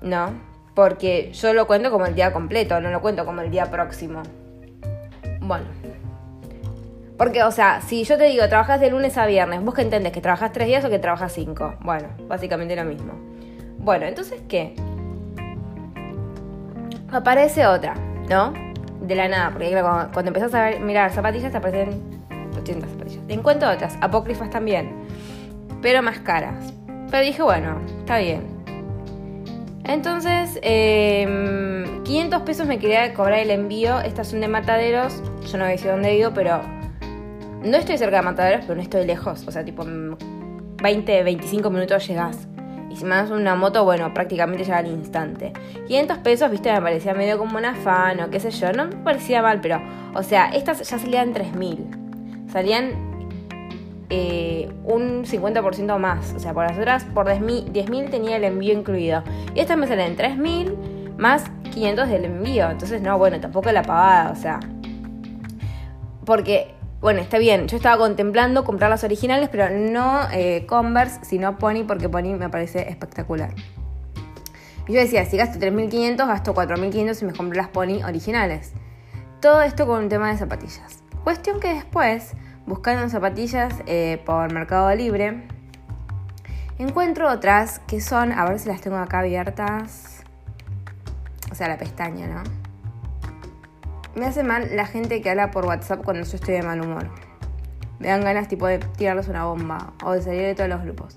¿No? 0.00 0.32
Porque 0.74 1.30
yo 1.34 1.52
lo 1.52 1.66
cuento 1.66 1.90
como 1.90 2.06
el 2.06 2.14
día 2.14 2.32
completo, 2.32 2.80
no 2.80 2.90
lo 2.90 3.02
cuento 3.02 3.26
como 3.26 3.42
el 3.42 3.50
día 3.50 3.70
próximo. 3.70 4.22
Bueno. 5.42 5.81
Porque, 7.22 7.44
o 7.44 7.52
sea, 7.52 7.80
si 7.82 8.02
yo 8.02 8.18
te 8.18 8.24
digo, 8.24 8.48
trabajas 8.48 8.80
de 8.80 8.90
lunes 8.90 9.16
a 9.16 9.26
viernes, 9.26 9.62
¿vos 9.62 9.74
qué 9.74 9.82
entendés? 9.82 10.12
¿Que 10.12 10.20
trabajas 10.20 10.50
tres 10.50 10.66
días 10.66 10.84
o 10.84 10.90
que 10.90 10.98
trabajas 10.98 11.32
cinco? 11.32 11.76
Bueno, 11.78 12.08
básicamente 12.26 12.74
lo 12.74 12.84
mismo. 12.84 13.12
Bueno, 13.78 14.06
entonces, 14.06 14.42
¿qué? 14.48 14.74
Aparece 17.12 17.64
otra, 17.64 17.94
¿no? 18.28 18.52
De 19.00 19.14
la 19.14 19.28
nada, 19.28 19.50
porque 19.52 19.70
cuando, 19.70 20.12
cuando 20.12 20.30
empezás 20.30 20.52
a 20.52 20.64
ver, 20.64 20.80
mirar 20.80 21.12
zapatillas 21.12 21.52
te 21.52 21.58
aparecen 21.58 22.02
80 22.60 22.88
zapatillas. 22.88 23.24
Te 23.28 23.34
encuentro 23.34 23.70
otras, 23.70 23.96
apócrifas 24.00 24.50
también, 24.50 24.92
pero 25.80 26.02
más 26.02 26.18
caras. 26.18 26.74
Pero 27.08 27.24
dije, 27.24 27.40
bueno, 27.40 27.80
está 28.00 28.18
bien. 28.18 28.48
Entonces, 29.84 30.58
eh, 30.62 31.86
500 32.02 32.42
pesos 32.42 32.66
me 32.66 32.80
quería 32.80 33.14
cobrar 33.14 33.38
el 33.38 33.52
envío. 33.52 34.00
Estas 34.00 34.26
son 34.26 34.40
de 34.40 34.48
mataderos. 34.48 35.22
Yo 35.48 35.58
no 35.58 35.66
sé 35.78 35.88
dónde 35.88 36.16
vivo, 36.16 36.32
pero 36.34 36.81
no 37.64 37.76
estoy 37.76 37.98
cerca 37.98 38.16
de 38.16 38.22
mataderos, 38.22 38.62
pero 38.62 38.76
no 38.76 38.82
estoy 38.82 39.06
lejos. 39.06 39.46
O 39.46 39.50
sea, 39.50 39.64
tipo 39.64 39.84
20, 39.84 41.22
25 41.22 41.70
minutos 41.70 42.06
llegás. 42.06 42.48
Y 42.90 42.96
si 42.96 43.04
me 43.04 43.14
das 43.14 43.30
una 43.30 43.54
moto, 43.54 43.84
bueno, 43.84 44.12
prácticamente 44.12 44.64
llega 44.64 44.78
al 44.78 44.88
instante. 44.88 45.52
500 45.86 46.18
pesos, 46.18 46.50
viste, 46.50 46.70
me 46.72 46.82
parecía 46.82 47.14
medio 47.14 47.38
como 47.38 47.56
un 47.56 47.64
afán 47.64 48.20
o 48.20 48.28
qué 48.28 48.38
sé 48.38 48.50
yo. 48.50 48.72
No 48.72 48.86
me 48.86 48.96
parecía 48.96 49.40
mal, 49.40 49.60
pero, 49.60 49.80
o 50.14 50.22
sea, 50.22 50.50
estas 50.50 50.86
ya 50.88 50.98
salían 50.98 51.32
3000. 51.32 51.86
Salían 52.52 53.12
eh, 54.10 54.70
un 54.84 55.24
50% 55.24 55.98
más. 55.98 56.34
O 56.34 56.38
sea, 56.38 56.52
por 56.52 56.68
las 56.68 56.76
otras, 56.76 57.04
por 57.04 57.26
10.000 57.26 58.10
tenía 58.10 58.36
el 58.36 58.44
envío 58.44 58.74
incluido. 58.74 59.22
Y 59.54 59.60
estas 59.60 59.78
me 59.78 59.86
salen 59.86 60.16
3.000 60.16 61.16
más 61.16 61.44
500 61.72 62.08
del 62.10 62.26
envío. 62.26 62.70
Entonces, 62.70 63.00
no, 63.00 63.16
bueno, 63.16 63.40
tampoco 63.40 63.72
la 63.72 63.82
pagada, 63.82 64.32
o 64.32 64.36
sea. 64.36 64.60
Porque 66.26 66.74
Bueno, 67.02 67.20
está 67.20 67.38
bien, 67.38 67.66
yo 67.66 67.76
estaba 67.76 67.98
contemplando 67.98 68.62
comprar 68.62 68.88
las 68.88 69.02
originales, 69.02 69.48
pero 69.50 69.68
no 69.70 70.20
eh, 70.30 70.66
Converse, 70.66 71.24
sino 71.24 71.58
Pony, 71.58 71.82
porque 71.84 72.08
Pony 72.08 72.36
me 72.38 72.48
parece 72.48 72.88
espectacular. 72.88 73.52
Y 74.86 74.92
yo 74.92 75.00
decía, 75.00 75.24
si 75.24 75.36
gasto 75.36 75.58
3.500, 75.58 76.16
gasto 76.28 76.54
4.500 76.54 77.20
y 77.20 77.24
me 77.24 77.32
compro 77.32 77.56
las 77.56 77.66
Pony 77.66 78.04
originales. 78.06 78.72
Todo 79.40 79.62
esto 79.62 79.84
con 79.84 80.04
un 80.04 80.08
tema 80.08 80.30
de 80.30 80.38
zapatillas. 80.38 81.02
Cuestión 81.24 81.58
que 81.58 81.74
después, 81.74 82.34
buscando 82.66 83.08
zapatillas 83.08 83.74
eh, 83.86 84.22
por 84.24 84.52
Mercado 84.52 84.94
Libre, 84.94 85.42
encuentro 86.78 87.28
otras 87.32 87.80
que 87.80 88.00
son, 88.00 88.30
a 88.30 88.44
ver 88.44 88.60
si 88.60 88.68
las 88.68 88.80
tengo 88.80 88.98
acá 88.98 89.18
abiertas, 89.18 90.22
o 91.50 91.56
sea, 91.56 91.66
la 91.66 91.78
pestaña, 91.78 92.28
¿no? 92.28 92.61
Me 94.14 94.26
hace 94.26 94.42
mal 94.42 94.76
la 94.76 94.86
gente 94.86 95.22
que 95.22 95.30
habla 95.30 95.50
por 95.50 95.64
WhatsApp 95.64 96.02
cuando 96.04 96.24
yo 96.24 96.36
estoy 96.36 96.54
de 96.54 96.62
mal 96.62 96.80
humor. 96.80 97.08
Me 97.98 98.08
dan 98.08 98.22
ganas 98.22 98.46
tipo 98.46 98.66
de 98.66 98.78
tirarles 98.78 99.28
una 99.28 99.44
bomba 99.44 99.94
o 100.04 100.12
de 100.12 100.20
salir 100.20 100.42
de 100.42 100.54
todos 100.54 100.68
los 100.68 100.82
grupos. 100.82 101.16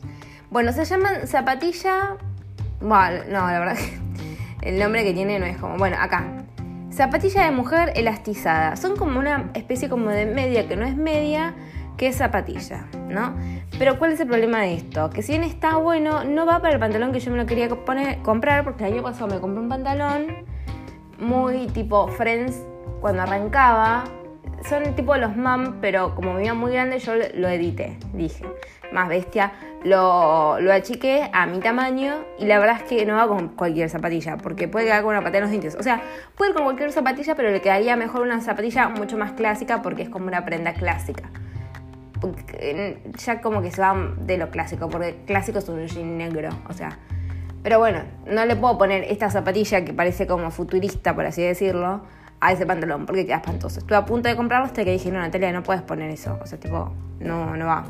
Bueno, 0.49 0.71
se 0.71 0.85
llaman 0.85 1.27
zapatilla... 1.27 2.17
Bueno, 2.79 3.23
no, 3.27 3.47
la 3.47 3.59
verdad 3.59 3.75
que 3.75 3.99
el 4.69 4.79
nombre 4.79 5.03
que 5.03 5.13
tiene 5.13 5.39
no 5.39 5.45
es 5.45 5.57
como... 5.57 5.77
Bueno, 5.77 5.97
acá. 5.99 6.23
Zapatilla 6.89 7.43
de 7.43 7.51
mujer 7.51 7.91
elastizada. 7.95 8.77
Son 8.77 8.95
como 8.95 9.19
una 9.19 9.49
especie 9.55 9.89
como 9.89 10.09
de 10.09 10.25
media 10.25 10.67
que 10.69 10.77
no 10.77 10.85
es 10.85 10.95
media, 10.95 11.53
que 11.97 12.07
es 12.07 12.15
zapatilla, 12.15 12.87
¿no? 13.09 13.35
Pero 13.77 13.99
¿cuál 13.99 14.13
es 14.13 14.19
el 14.21 14.27
problema 14.27 14.61
de 14.61 14.75
esto? 14.75 15.09
Que 15.09 15.21
si 15.21 15.33
bien 15.33 15.43
está 15.43 15.75
bueno, 15.75 16.23
no 16.23 16.45
va 16.45 16.61
para 16.61 16.75
el 16.75 16.79
pantalón 16.79 17.11
que 17.11 17.19
yo 17.19 17.31
me 17.31 17.37
lo 17.37 17.45
quería 17.45 17.67
poner, 17.67 18.19
comprar, 18.19 18.63
porque 18.63 18.85
el 18.85 18.93
año 18.93 19.03
pasado 19.03 19.27
me 19.27 19.41
compré 19.41 19.61
un 19.61 19.67
pantalón 19.67 20.45
muy 21.19 21.67
tipo 21.67 22.07
Friends 22.07 22.61
cuando 23.05 23.21
arrancaba, 23.21 24.03
son 24.67 24.95
tipo 24.95 25.15
los 25.15 25.37
mam, 25.37 25.79
pero 25.79 26.15
como 26.15 26.39
iba 26.39 26.55
muy 26.55 26.71
grande, 26.71 26.97
yo 26.97 27.13
lo 27.35 27.47
edité. 27.49 27.99
Dije, 28.13 28.43
más 28.91 29.09
bestia, 29.09 29.51
lo, 29.83 30.59
lo 30.59 30.73
achiqué 30.73 31.29
a 31.31 31.45
mi 31.45 31.59
tamaño 31.59 32.25
y 32.39 32.45
la 32.45 32.57
verdad 32.57 32.77
es 32.77 32.83
que 32.89 33.05
no 33.05 33.15
va 33.15 33.27
con 33.27 33.49
cualquier 33.49 33.91
zapatilla, 33.91 34.37
porque 34.37 34.67
puede 34.67 34.87
quedar 34.87 35.03
con 35.03 35.11
una 35.11 35.21
patilla 35.21 35.37
en 35.37 35.43
los 35.43 35.51
dientes. 35.51 35.75
O 35.75 35.83
sea, 35.83 36.01
puede 36.35 36.49
ir 36.49 36.55
con 36.55 36.63
cualquier 36.63 36.91
zapatilla, 36.91 37.35
pero 37.35 37.51
le 37.51 37.61
quedaría 37.61 37.95
mejor 37.95 38.23
una 38.23 38.41
zapatilla 38.41 38.89
mucho 38.89 39.19
más 39.19 39.33
clásica 39.33 39.83
porque 39.83 40.01
es 40.01 40.09
como 40.09 40.25
una 40.25 40.43
prenda 40.43 40.73
clásica. 40.73 41.29
ya 43.23 43.39
como 43.39 43.61
que 43.61 43.69
se 43.69 43.81
va 43.81 44.15
de 44.17 44.39
lo 44.39 44.49
clásico, 44.49 44.89
porque 44.89 45.17
clásico 45.27 45.59
es 45.59 45.69
un 45.69 45.85
jean 45.85 46.17
negro, 46.17 46.49
o 46.67 46.73
sea. 46.73 46.97
Pero 47.61 47.77
bueno, 47.77 47.99
no 48.25 48.47
le 48.47 48.55
puedo 48.55 48.79
poner 48.79 49.03
esta 49.03 49.29
zapatilla 49.29 49.85
que 49.85 49.93
parece 49.93 50.25
como 50.25 50.49
futurista, 50.49 51.13
por 51.13 51.27
así 51.27 51.43
decirlo 51.43 52.01
a 52.39 52.51
ese 52.51 52.65
pantalón 52.65 53.05
porque 53.05 53.25
queda 53.25 53.37
espantoso. 53.37 53.79
Estuve 53.79 53.97
a 53.97 54.05
punto 54.05 54.29
de 54.29 54.35
comprarlo 54.35 54.65
hasta 54.67 54.83
que 54.83 54.91
dije, 54.91 55.11
no, 55.11 55.19
Natalia, 55.19 55.51
no 55.51 55.63
puedes 55.63 55.81
poner 55.81 56.09
eso. 56.11 56.37
O 56.41 56.45
sea, 56.47 56.59
tipo, 56.59 56.91
no, 57.19 57.55
no 57.55 57.65
va. 57.65 57.85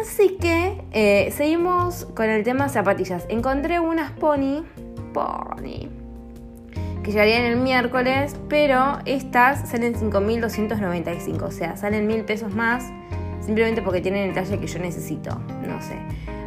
Así 0.00 0.36
que 0.40 0.80
eh, 0.92 1.32
seguimos 1.32 2.04
con 2.14 2.28
el 2.28 2.44
tema 2.44 2.68
zapatillas. 2.68 3.26
Encontré 3.28 3.80
unas 3.80 4.12
pony, 4.12 4.64
pony, 5.12 5.88
que 7.02 7.10
llegarían 7.10 7.44
el 7.44 7.56
miércoles, 7.56 8.36
pero 8.48 8.98
estas 9.04 9.68
salen 9.68 9.94
5.295, 9.94 11.42
o 11.42 11.50
sea, 11.50 11.76
salen 11.76 12.06
mil 12.06 12.24
pesos 12.24 12.54
más, 12.54 12.84
simplemente 13.40 13.82
porque 13.82 14.00
tienen 14.00 14.28
el 14.28 14.34
talle 14.34 14.58
que 14.58 14.66
yo 14.66 14.78
necesito, 14.78 15.40
no 15.66 15.82
sé. 15.82 15.98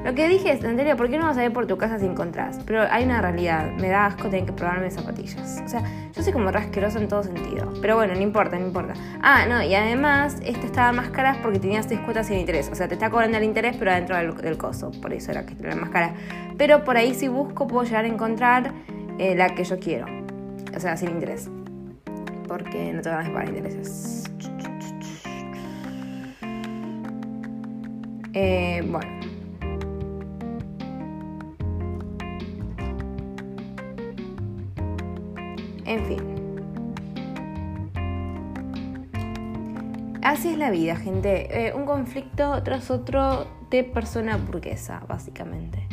Lo 0.06 0.14
que 0.14 0.28
dije 0.28 0.52
es, 0.52 0.62
Natalia, 0.62 0.96
¿por 0.96 1.10
qué 1.10 1.18
no 1.18 1.26
vas 1.26 1.36
a 1.36 1.44
ir 1.44 1.52
por 1.52 1.66
tu 1.66 1.80
casa 1.80 1.98
si 1.98 2.06
encontrás? 2.06 2.60
Pero 2.68 2.84
hay 2.92 3.06
una 3.06 3.24
realidad, 3.24 3.72
me 3.80 3.90
da 3.90 4.06
asco 4.06 4.30
tener 4.30 4.46
que 4.46 4.54
probarme 4.54 4.92
zapatillas. 4.92 5.64
O 5.66 5.68
sea, 5.68 5.82
yo 6.14 6.22
soy 6.22 6.32
como 6.32 6.52
rasquerosa 6.52 7.00
en 7.00 7.08
todo 7.08 7.24
sentido. 7.24 7.74
Pero 7.82 7.96
bueno, 7.96 8.14
no 8.14 8.22
importa, 8.22 8.60
no 8.60 8.68
importa. 8.68 8.94
Ah, 9.24 9.48
no, 9.50 9.64
y 9.64 9.74
además, 9.74 10.38
esta 10.46 10.68
estaba 10.68 10.92
más 10.92 11.10
cara 11.10 11.40
porque 11.42 11.58
tenía 11.58 11.82
seis 11.82 12.00
cuotas 12.02 12.28
sin 12.28 12.38
interés. 12.38 12.70
O 12.72 12.76
sea, 12.76 12.88
te 12.88 12.94
está 12.94 13.10
cobrando 13.10 13.40
el 13.40 13.44
interés, 13.46 13.78
pero 13.80 13.90
adentro 13.90 14.16
del, 14.16 14.58
coso. 14.60 14.92
Por 14.92 15.12
eso 15.12 15.32
era 15.32 15.44
que 15.44 15.56
era 15.60 15.76
más 15.76 15.90
cara. 15.90 16.14
Pero 16.56 16.84
por 16.84 16.98
ahí 16.98 17.16
si 17.16 17.28
busco 17.28 17.66
puedo 17.66 17.84
llegar 17.84 18.06
a 18.06 18.08
encontrar 18.08 18.74
eh, 19.18 19.34
la 19.34 19.56
que 19.56 19.64
yo 19.64 19.80
quiero. 19.80 20.06
O 20.76 20.80
sea, 20.80 20.98
sin 20.98 21.10
interés. 21.10 21.50
Porque 22.48 22.94
no 22.94 23.02
tengo 23.02 23.18
ganas 23.18 23.26
de 23.30 23.34
pagar 23.34 23.50
intereses. 23.50 24.24
Eh, 28.34 28.84
bueno. 28.88 29.25
En 35.96 36.06
fin. 36.06 36.20
Así 40.22 40.50
es 40.50 40.58
la 40.58 40.72
vida, 40.72 40.98
gente. 40.98 41.68
Eh, 41.68 41.74
un 41.74 41.86
conflicto 41.86 42.62
tras 42.64 42.92
otro 42.92 43.48
de 43.70 43.86
persona 43.86 44.36
burguesa, 44.36 45.04
básicamente. 45.08 45.88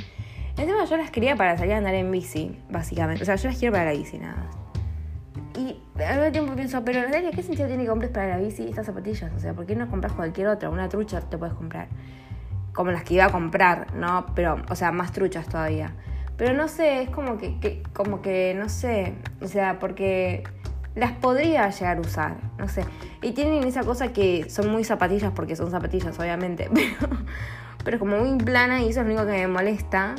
Encima 0.56 0.84
yo 0.86 0.96
las 0.96 1.12
quería 1.12 1.36
para 1.36 1.56
salir 1.56 1.74
a 1.74 1.78
andar 1.78 1.94
en 1.94 2.10
bici, 2.10 2.58
básicamente. 2.68 3.22
O 3.22 3.26
sea, 3.26 3.36
yo 3.36 3.48
las 3.48 3.58
quiero 3.58 3.72
para 3.72 3.84
la 3.86 3.92
bici, 3.92 4.18
nada 4.18 4.50
Y 5.56 5.80
al 6.02 6.16
mismo 6.16 6.32
tiempo 6.32 6.54
pienso, 6.54 6.84
pero 6.84 7.00
Natalia, 7.02 7.30
¿qué 7.30 7.42
sentido 7.42 7.68
tiene 7.68 7.84
que 7.84 7.88
compres 7.88 8.10
para 8.10 8.26
la 8.26 8.38
bici 8.38 8.64
estas 8.64 8.86
zapatillas? 8.86 9.30
O 9.36 9.38
sea, 9.38 9.54
¿por 9.54 9.66
qué 9.66 9.76
no 9.76 9.88
compras 9.88 10.14
cualquier 10.14 10.48
otra? 10.48 10.68
Una 10.68 10.88
trucha 10.88 11.20
te 11.20 11.38
puedes 11.38 11.54
comprar. 11.54 11.86
Como 12.72 12.90
las 12.90 13.04
que 13.04 13.14
iba 13.14 13.26
a 13.26 13.30
comprar, 13.30 13.94
¿no? 13.94 14.26
Pero, 14.34 14.60
o 14.68 14.74
sea, 14.74 14.90
más 14.90 15.12
truchas 15.12 15.46
todavía. 15.46 15.94
Pero 16.42 16.54
no 16.54 16.66
sé, 16.66 17.02
es 17.02 17.10
como 17.10 17.38
que, 17.38 17.84
como 17.92 18.20
que, 18.20 18.52
no 18.58 18.68
sé, 18.68 19.14
o 19.40 19.46
sea, 19.46 19.78
porque 19.78 20.42
las 20.96 21.12
podría 21.12 21.70
llegar 21.70 21.98
a 21.98 22.00
usar, 22.00 22.34
no 22.58 22.66
sé. 22.66 22.84
Y 23.22 23.30
tienen 23.30 23.62
esa 23.62 23.84
cosa 23.84 24.12
que 24.12 24.50
son 24.50 24.68
muy 24.68 24.82
zapatillas, 24.82 25.30
porque 25.36 25.54
son 25.54 25.70
zapatillas, 25.70 26.18
obviamente, 26.18 26.68
pero, 26.74 27.16
pero 27.84 27.98
como 28.00 28.16
muy 28.18 28.36
plana 28.38 28.82
y 28.82 28.88
eso 28.88 29.02
es 29.02 29.06
lo 29.06 29.12
único 29.12 29.24
que 29.24 29.38
me 29.38 29.46
molesta. 29.46 30.16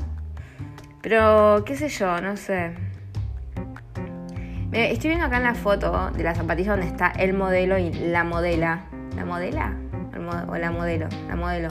Pero, 1.01 1.65
qué 1.65 1.75
sé 1.75 1.89
yo, 1.89 2.21
no 2.21 2.37
sé. 2.37 2.71
Estoy 4.71 5.09
viendo 5.09 5.25
acá 5.25 5.35
en 5.39 5.43
la 5.43 5.55
foto 5.55 6.09
de 6.11 6.23
la 6.23 6.35
zapatilla 6.35 6.71
donde 6.71 6.87
está 6.87 7.09
el 7.09 7.33
modelo 7.33 7.77
y 7.77 7.91
la 7.91 8.23
modela. 8.23 8.85
¿La 9.17 9.25
modela? 9.25 9.75
O 10.47 10.55
la 10.55 10.71
modelo, 10.71 11.09
la 11.27 11.35
modelo. 11.35 11.67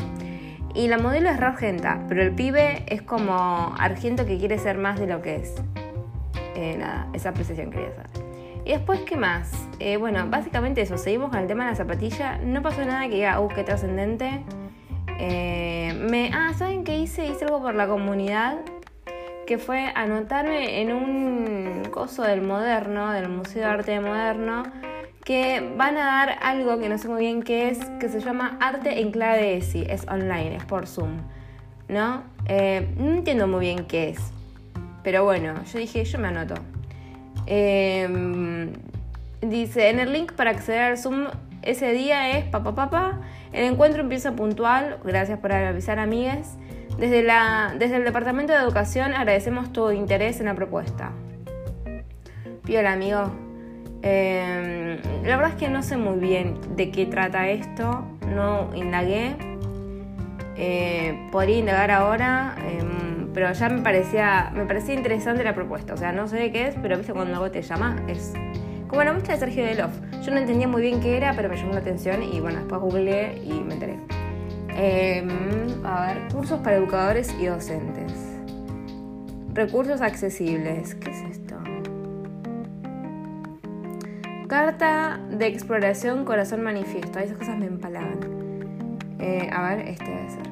Y 0.75 0.89
la 0.89 0.97
modelo 0.97 1.29
es 1.29 1.39
argenta, 1.39 2.01
pero 2.09 2.23
el 2.23 2.33
pibe 2.33 2.85
es 2.87 3.03
como 3.03 3.75
argento 3.79 4.25
que 4.25 4.39
quiere 4.39 4.59
ser 4.59 4.79
más 4.79 4.99
de 4.99 5.07
lo 5.07 5.21
que 5.21 5.37
es. 5.37 5.55
Eh, 6.55 6.77
nada, 6.79 7.09
esa 7.13 7.31
apreciación 7.31 7.71
quería 7.71 7.89
hacer. 7.89 8.07
Y 8.65 8.71
después, 8.71 9.01
¿qué 9.01 9.17
más? 9.17 9.69
Eh, 9.81 9.99
bueno, 9.99 10.25
básicamente 10.31 10.81
eso. 10.81 10.97
Seguimos 10.97 11.31
con 11.31 11.41
el 11.41 11.47
tema 11.47 11.65
de 11.65 11.73
la 11.73 11.77
zapatilla. 11.77 12.39
No 12.39 12.63
pasó 12.63 12.85
nada 12.85 13.07
que 13.09 13.17
diga, 13.17 13.39
uh, 13.41 13.49
qué 13.49 13.65
trascendente. 13.65 14.45
Eh, 15.19 15.95
me, 16.09 16.31
ah, 16.33 16.53
¿saben 16.57 16.85
qué 16.85 16.97
hice? 16.97 17.27
Hice 17.27 17.45
algo 17.45 17.61
por 17.61 17.75
la 17.75 17.87
comunidad. 17.87 18.59
Que 19.47 19.59
fue 19.59 19.93
anotarme 19.95 20.81
en 20.81 20.93
un 20.93 21.83
coso 21.91 22.23
del 22.23 22.41
moderno, 22.41 23.11
del 23.11 23.29
Museo 23.29 23.63
de 23.63 23.69
Arte 23.69 24.01
Moderno 24.01 24.63
que 25.25 25.73
van 25.77 25.97
a 25.97 26.05
dar 26.05 26.39
algo 26.43 26.79
que 26.79 26.89
no 26.89 26.99
sé 26.99 27.09
muy 27.09 27.21
bien 27.21 27.43
qué 27.43 27.69
es, 27.69 27.79
que 28.01 28.09
se 28.09 28.21
llama 28.21 28.59
Arte 28.61 29.01
en 29.01 29.13
clave 29.13 29.57
ESI, 29.57 29.85
es 29.89 30.07
online, 30.09 30.57
es 30.57 30.65
por 30.65 30.87
Zoom, 30.87 31.19
¿no? 31.89 32.25
Eh, 32.47 32.89
no 32.97 33.13
entiendo 33.13 33.47
muy 33.47 33.61
bien 33.61 33.87
qué 33.87 34.11
es, 34.11 34.19
pero 35.05 35.25
bueno, 35.25 35.55
yo 35.65 35.79
dije, 35.79 36.05
yo 36.05 36.19
me 36.19 36.29
anoto. 36.29 36.55
Em, 37.47 38.73
dice, 39.41 39.91
en 39.91 40.01
el 40.01 40.13
link 40.13 40.33
para 40.33 40.51
acceder 40.51 40.83
al 40.83 40.99
Zoom 40.99 41.27
ese 41.63 41.93
día 41.93 42.37
es 42.37 42.45
papá 42.47 42.75
papá, 42.75 43.21
el 43.53 43.65
encuentro 43.65 44.03
empieza 44.03 44.33
puntual, 44.33 44.99
gracias 45.05 45.39
por 45.39 45.53
avisar 45.53 45.99
amigues. 45.99 46.57
Desde, 46.99 47.23
la, 47.23 47.75
desde 47.79 47.97
el 47.97 48.05
Departamento 48.05 48.53
de 48.53 48.59
Educación 48.59 49.15
agradecemos 49.15 49.73
tu 49.73 49.91
interés 49.93 50.41
en 50.41 50.47
la 50.47 50.55
propuesta. 50.55 51.13
Piola, 52.65 52.93
amigo. 52.93 53.52
Em, 54.03 54.99
la 55.25 55.37
verdad 55.37 55.51
es 55.51 55.57
que 55.57 55.69
no 55.69 55.83
sé 55.83 55.97
muy 55.97 56.19
bien 56.19 56.59
de 56.77 56.91
qué 56.91 57.07
trata 57.07 57.49
esto, 57.49 58.05
no 58.35 58.75
indagué. 58.75 59.37
Eh, 60.57 61.29
podría 61.31 61.59
indagar 61.59 61.91
ahora, 61.91 62.57
em, 62.67 63.33
pero 63.33 63.53
ya 63.53 63.69
me 63.69 63.81
parecía, 63.81 64.51
me 64.55 64.67
parecía 64.67 64.95
interesante 64.95 65.45
la 65.45 65.55
propuesta. 65.55 65.95
O 65.95 65.97
sea, 65.97 66.13
no 66.13 66.27
sé 66.29 66.51
qué 66.51 66.69
es, 66.69 66.75
pero 66.83 66.97
viste 66.97 67.13
cuando 67.13 67.35
algo 67.35 67.51
te 67.51 67.63
llama, 67.63 67.97
es 68.09 68.35
como 68.89 69.03
la 69.05 69.13
muestra 69.13 69.35
de 69.35 69.41
Sergio 69.41 69.65
Delof. 69.65 69.93
Yo 70.23 70.33
no 70.33 70.39
entendía 70.39 70.69
muy 70.69 70.83
bien 70.83 71.01
qué 71.01 71.17
era, 71.17 71.33
pero 71.35 71.49
me 71.49 71.57
llamó 71.57 71.73
la 71.73 71.81
atención 71.81 72.23
y 72.23 72.41
bueno, 72.41 72.59
después 72.59 72.81
googleé 72.81 73.41
y 73.43 73.53
me 73.61 73.75
enteré. 73.75 73.99
Em, 74.77 75.29
a 75.85 76.07
ver, 76.07 76.29
cursos 76.33 76.61
para 76.61 76.77
educadores 76.77 77.35
y 77.41 77.47
docentes. 77.47 78.13
Recursos 79.55 80.01
accesibles. 80.01 80.95
¿Qué 80.97 81.11
es 81.11 81.23
esto? 81.31 81.42
Carta 84.53 85.19
de 85.31 85.47
exploración 85.47 86.27
Corazón 86.27 86.63
Manifiesto. 86.63 87.19
Esas 87.19 87.39
cosas 87.39 87.57
me 87.57 87.65
empalaban. 87.65 88.19
Eh, 89.19 89.49
a 89.51 89.63
ver, 89.63 89.89
este 89.89 90.05
debe 90.05 90.29
ser. 90.29 90.43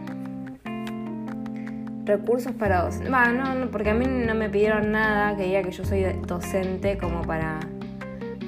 Recursos 2.07 2.53
para 2.53 2.85
docentes. 2.85 3.11
no, 3.11 3.55
no, 3.55 3.71
porque 3.71 3.91
a 3.91 3.95
mí 3.95 4.07
no 4.07 4.35
me 4.35 4.49
pidieron 4.49 4.91
nada 4.91 5.37
que 5.37 5.43
diga 5.43 5.63
que 5.63 5.73
yo 5.73 5.85
soy 5.85 6.05
docente 6.27 6.97
como 6.97 7.21
para, 7.25 7.61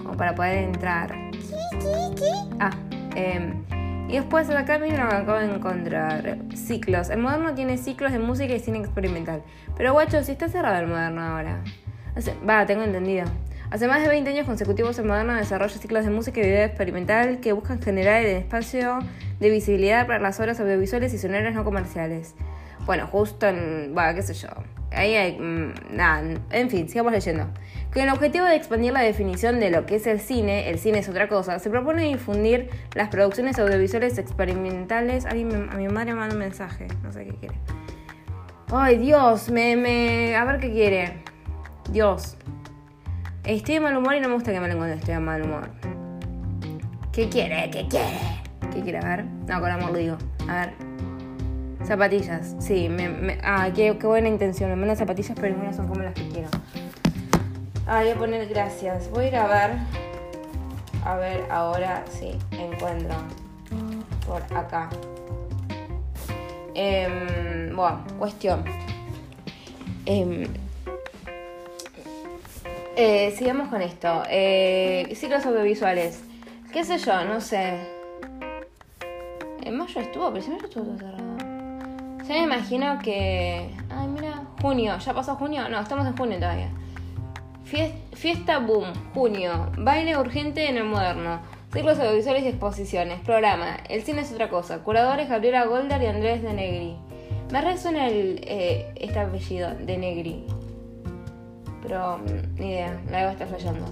como 0.02 0.16
para 0.16 0.34
poder 0.34 0.64
entrar. 0.64 1.14
Ah, 2.58 2.70
Em, 3.14 3.62
y 4.08 4.14
después 4.14 4.48
acá 4.48 4.78
viene 4.78 4.96
lo 4.96 5.06
que 5.10 5.16
acabo 5.16 5.38
de 5.38 5.54
encontrar. 5.54 6.38
Ciclos. 6.54 7.10
El 7.10 7.18
moderno 7.18 7.52
tiene 7.52 7.76
ciclos 7.76 8.10
de 8.12 8.20
música 8.20 8.54
y 8.54 8.58
cine 8.58 8.78
experimental. 8.78 9.42
Pero 9.76 9.92
guacho, 9.92 10.24
si 10.24 10.32
está 10.32 10.48
cerrado 10.48 10.80
el 10.80 10.86
moderno 10.86 11.20
ahora. 11.20 11.62
Va, 12.48 12.64
tengo 12.64 12.84
entendido. 12.84 13.26
Hace 13.72 13.88
más 13.88 14.02
de 14.02 14.08
20 14.08 14.28
años 14.28 14.44
consecutivos 14.44 14.98
el 14.98 15.06
moderno 15.06 15.34
desarrolla 15.34 15.78
ciclos 15.78 16.04
de 16.04 16.10
música 16.10 16.40
y 16.40 16.42
video 16.42 16.62
experimental 16.62 17.40
que 17.40 17.52
buscan 17.52 17.80
generar 17.80 18.22
el 18.22 18.36
espacio 18.36 18.98
de 19.40 19.48
visibilidad 19.48 20.06
para 20.06 20.18
las 20.18 20.38
obras 20.40 20.60
audiovisuales 20.60 21.14
y 21.14 21.16
sonoras 21.16 21.54
no 21.54 21.64
comerciales. 21.64 22.34
Bueno, 22.84 23.06
justo 23.06 23.48
en... 23.48 23.94
Va, 23.96 24.14
qué 24.14 24.20
sé 24.20 24.34
yo. 24.34 24.48
Ahí 24.90 25.14
hay... 25.14 25.38
Mm, 25.38 25.72
nada, 25.90 26.38
en 26.50 26.68
fin, 26.68 26.86
sigamos 26.86 27.12
leyendo. 27.12 27.48
Con 27.94 28.02
el 28.02 28.10
objetivo 28.10 28.44
de 28.44 28.56
expandir 28.56 28.92
la 28.92 29.00
definición 29.00 29.58
de 29.58 29.70
lo 29.70 29.86
que 29.86 29.94
es 29.96 30.06
el 30.06 30.20
cine, 30.20 30.68
el 30.68 30.78
cine 30.78 30.98
es 30.98 31.08
otra 31.08 31.28
cosa, 31.28 31.58
se 31.58 31.70
propone 31.70 32.02
difundir 32.02 32.68
las 32.94 33.08
producciones 33.08 33.58
audiovisuales 33.58 34.18
experimentales. 34.18 35.24
a 35.24 35.32
mi 35.32 35.44
madre 35.88 36.12
me 36.12 36.20
manda 36.20 36.34
un 36.34 36.40
mensaje, 36.40 36.88
no 37.02 37.10
sé 37.10 37.24
qué 37.24 37.32
quiere. 37.36 37.54
Ay, 38.70 38.98
Dios, 38.98 39.48
me, 39.48 39.76
me... 39.76 40.36
A 40.36 40.44
ver 40.44 40.60
qué 40.60 40.70
quiere. 40.70 41.22
Dios. 41.90 42.36
Estoy 43.44 43.74
de 43.74 43.80
mal 43.80 43.96
humor 43.96 44.14
y 44.14 44.20
no 44.20 44.28
me 44.28 44.34
gusta 44.34 44.52
que 44.52 44.60
me 44.60 44.68
lo 44.68 44.76
cuando 44.76 44.94
estoy 44.94 45.14
de 45.14 45.20
mal 45.20 45.42
humor. 45.42 45.68
¿Qué 47.10 47.28
quiere? 47.28 47.68
¿Qué 47.72 47.88
quiere? 47.88 48.20
¿Qué 48.72 48.82
quiere? 48.82 48.98
A 48.98 49.16
ver. 49.16 49.24
No, 49.24 49.60
con 49.60 49.68
amor 49.68 49.90
lo 49.90 49.98
digo. 49.98 50.16
A 50.48 50.60
ver. 50.60 50.74
Zapatillas. 51.84 52.54
Sí, 52.60 52.88
me, 52.88 53.38
ah, 53.42 53.68
qué, 53.74 53.98
qué, 53.98 54.06
buena 54.06 54.28
intención. 54.28 54.70
Me 54.70 54.76
mandan 54.76 54.96
zapatillas, 54.96 55.36
pero 55.40 55.56
no 55.56 55.72
son 55.72 55.88
como 55.88 56.02
las 56.04 56.14
que 56.14 56.28
quiero. 56.28 56.50
Ah, 57.88 58.02
voy 58.02 58.10
a 58.10 58.14
poner 58.14 58.48
gracias. 58.48 59.10
Voy 59.10 59.24
a 59.24 59.28
ir 59.28 59.36
a 59.36 59.46
ver. 59.48 59.70
A 61.04 61.16
ver, 61.16 61.44
ahora 61.50 62.04
sí, 62.08 62.38
encuentro. 62.52 63.16
Por 64.24 64.42
acá. 64.56 64.88
Eh, 66.76 67.72
bueno, 67.74 68.04
cuestión. 68.20 68.62
Eh, 70.06 70.46
eh, 72.96 73.34
sigamos 73.36 73.68
con 73.68 73.82
esto. 73.82 74.22
Eh, 74.28 75.12
ciclos 75.14 75.44
audiovisuales. 75.46 76.22
¿Qué 76.72 76.84
sé 76.84 76.98
yo? 76.98 77.24
No 77.24 77.40
sé. 77.40 77.74
En 79.62 79.76
mayo 79.76 80.00
estuvo, 80.00 80.30
pero 80.30 80.44
si 80.44 80.50
mayo 80.50 80.64
estuvo 80.64 80.84
todo 80.84 80.98
cerrado. 80.98 81.38
Yo 82.18 82.28
me 82.28 82.42
imagino 82.42 82.98
que. 83.02 83.70
Ay, 83.90 84.08
mira, 84.08 84.42
junio. 84.60 84.98
¿Ya 84.98 85.14
pasó 85.14 85.36
junio? 85.36 85.68
No, 85.68 85.80
estamos 85.80 86.06
en 86.06 86.16
junio 86.16 86.38
todavía. 86.38 86.70
Fiesta, 88.12 88.58
Boom, 88.58 88.92
junio. 89.14 89.70
Baile 89.78 90.16
urgente 90.18 90.68
en 90.68 90.76
el 90.76 90.84
moderno. 90.84 91.40
Ciclos 91.72 91.98
audiovisuales 91.98 92.44
y 92.44 92.48
exposiciones. 92.48 93.20
Programa. 93.20 93.78
El 93.88 94.02
cine 94.02 94.22
es 94.22 94.32
otra 94.32 94.50
cosa. 94.50 94.80
Curadores 94.80 95.28
Gabriela 95.28 95.64
Golder 95.64 96.02
y 96.02 96.06
Andrés 96.06 96.42
de 96.42 96.52
Negri. 96.52 96.96
Me 97.50 97.60
resuena 97.62 98.08
el, 98.08 98.40
eh, 98.42 98.92
este 98.96 99.18
apellido, 99.18 99.74
de 99.74 99.96
Negri 99.96 100.44
pero 101.82 102.18
ni 102.58 102.70
idea, 102.70 103.00
la 103.10 103.18
debo 103.18 103.30
estar 103.32 103.48
fallando. 103.48 103.86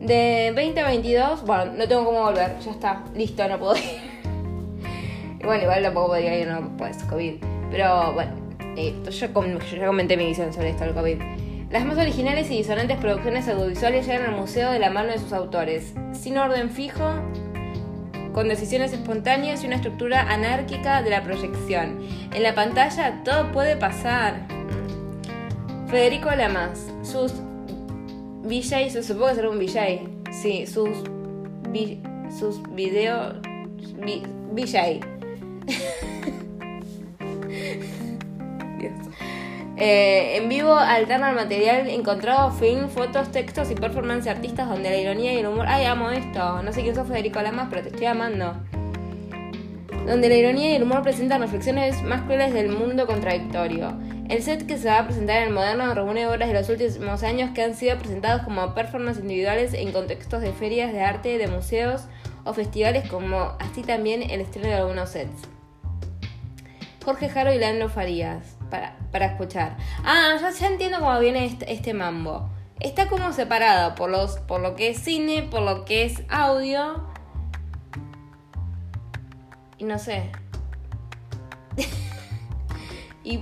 De 0.00 0.52
20 0.54 0.80
a 0.80 0.86
22, 0.88 1.46
bueno, 1.46 1.72
no 1.76 1.88
tengo 1.88 2.04
cómo 2.04 2.22
volver, 2.22 2.58
ya 2.58 2.70
está, 2.70 3.04
listo, 3.14 3.46
no 3.48 3.58
puedo 3.58 3.76
ir. 3.76 3.82
bueno, 5.44 5.62
igual 5.62 5.82
tampoco 5.82 6.08
podría 6.08 6.38
ir, 6.38 6.48
no, 6.48 6.76
pues, 6.76 7.02
COVID. 7.04 7.34
Pero 7.70 8.12
bueno, 8.12 8.32
eh, 8.76 8.94
yo, 9.04 9.10
yo, 9.10 9.86
comenté 9.86 10.16
mi 10.16 10.26
visión 10.26 10.52
sobre 10.52 10.70
esto 10.70 10.84
del 10.84 10.94
COVID. 10.94 11.18
Las 11.70 11.84
más 11.84 11.98
originales 11.98 12.50
y 12.50 12.58
disonantes 12.58 12.98
producciones 12.98 13.48
audiovisuales 13.48 14.06
llegan 14.06 14.26
al 14.26 14.36
museo 14.36 14.70
de 14.70 14.78
la 14.78 14.90
mano 14.90 15.10
de 15.10 15.18
sus 15.18 15.32
autores, 15.32 15.94
sin 16.12 16.38
orden 16.38 16.70
fijo, 16.70 17.14
con 18.32 18.48
decisiones 18.48 18.92
espontáneas 18.92 19.62
y 19.62 19.66
una 19.66 19.76
estructura 19.76 20.32
anárquica 20.32 21.02
de 21.02 21.10
la 21.10 21.22
proyección. 21.22 22.00
En 22.32 22.42
la 22.42 22.54
pantalla 22.54 23.22
todo 23.24 23.50
puede 23.52 23.76
pasar. 23.76 24.46
Federico 25.88 26.30
Lamas, 26.30 26.90
sus 27.02 27.32
VJ, 28.42 29.02
supongo 29.02 29.28
que 29.28 29.34
será 29.34 29.50
un 29.50 29.58
VJ, 29.58 30.32
sí, 30.32 30.66
sus, 30.66 30.90
sus 32.38 32.62
videos, 32.74 33.36
VJ. 34.52 35.00
Eh, 39.76 40.36
en 40.36 40.48
vivo 40.48 40.76
alterna 40.76 41.30
el 41.30 41.34
material 41.34 41.88
encontrado, 41.88 42.52
film, 42.52 42.88
fotos, 42.88 43.32
textos 43.32 43.72
y 43.72 43.74
performance 43.74 44.24
de 44.24 44.30
artistas 44.30 44.68
donde 44.68 44.88
la 44.88 44.96
ironía 44.96 45.34
y 45.34 45.38
el 45.38 45.46
humor... 45.46 45.66
Ay, 45.68 45.84
amo 45.84 46.10
esto. 46.10 46.62
No 46.62 46.72
sé 46.72 46.82
quién 46.82 46.94
sos 46.94 47.08
Federico 47.08 47.42
Lamas, 47.42 47.66
pero 47.70 47.82
te 47.82 47.88
estoy 47.88 48.06
amando. 48.06 48.54
Donde 50.06 50.28
la 50.28 50.36
ironía 50.36 50.70
y 50.70 50.76
el 50.76 50.84
humor 50.84 51.02
presentan 51.02 51.40
reflexiones 51.40 52.02
más 52.02 52.22
crueles 52.22 52.54
del 52.54 52.70
mundo 52.70 53.06
contradictorio. 53.06 53.98
El 54.28 54.42
set 54.42 54.66
que 54.66 54.78
se 54.78 54.88
va 54.88 55.00
a 55.00 55.06
presentar 55.06 55.36
en 55.38 55.48
el 55.48 55.54
moderno 55.54 55.92
reúne 55.94 56.26
obras 56.26 56.48
de 56.48 56.54
los 56.54 56.68
últimos 56.70 57.22
años 57.22 57.50
que 57.54 57.62
han 57.62 57.74
sido 57.74 57.98
presentados 57.98 58.42
como 58.42 58.74
performances 58.74 59.22
individuales 59.22 59.74
en 59.74 59.92
contextos 59.92 60.40
de 60.40 60.52
ferias 60.52 60.92
de 60.92 61.02
arte, 61.02 61.36
de 61.36 61.46
museos 61.46 62.06
o 62.44 62.54
festivales, 62.54 63.08
como 63.08 63.54
así 63.60 63.82
también 63.82 64.22
el 64.30 64.40
estreno 64.40 64.68
de 64.68 64.74
algunos 64.74 65.10
sets. 65.10 65.42
Jorge 67.04 67.28
Jaro 67.28 67.52
y 67.52 67.58
Leandro 67.58 67.90
Farías, 67.90 68.56
para, 68.70 69.26
escuchar. 69.26 69.76
Ah, 70.04 70.36
ya, 70.40 70.66
entiendo 70.66 71.00
cómo 71.00 71.20
viene 71.20 71.44
este, 71.44 71.70
este, 71.70 71.92
mambo. 71.92 72.48
Está 72.80 73.08
como 73.08 73.30
separado 73.34 73.94
por, 73.94 74.08
los, 74.08 74.38
por 74.40 74.60
lo 74.60 74.74
que 74.74 74.88
es 74.88 74.98
cine, 74.98 75.42
por 75.42 75.60
lo 75.60 75.84
que 75.84 76.06
es 76.06 76.22
audio. 76.30 77.06
Y 79.76 79.84
no 79.84 79.98
sé. 79.98 80.30
y 83.24 83.40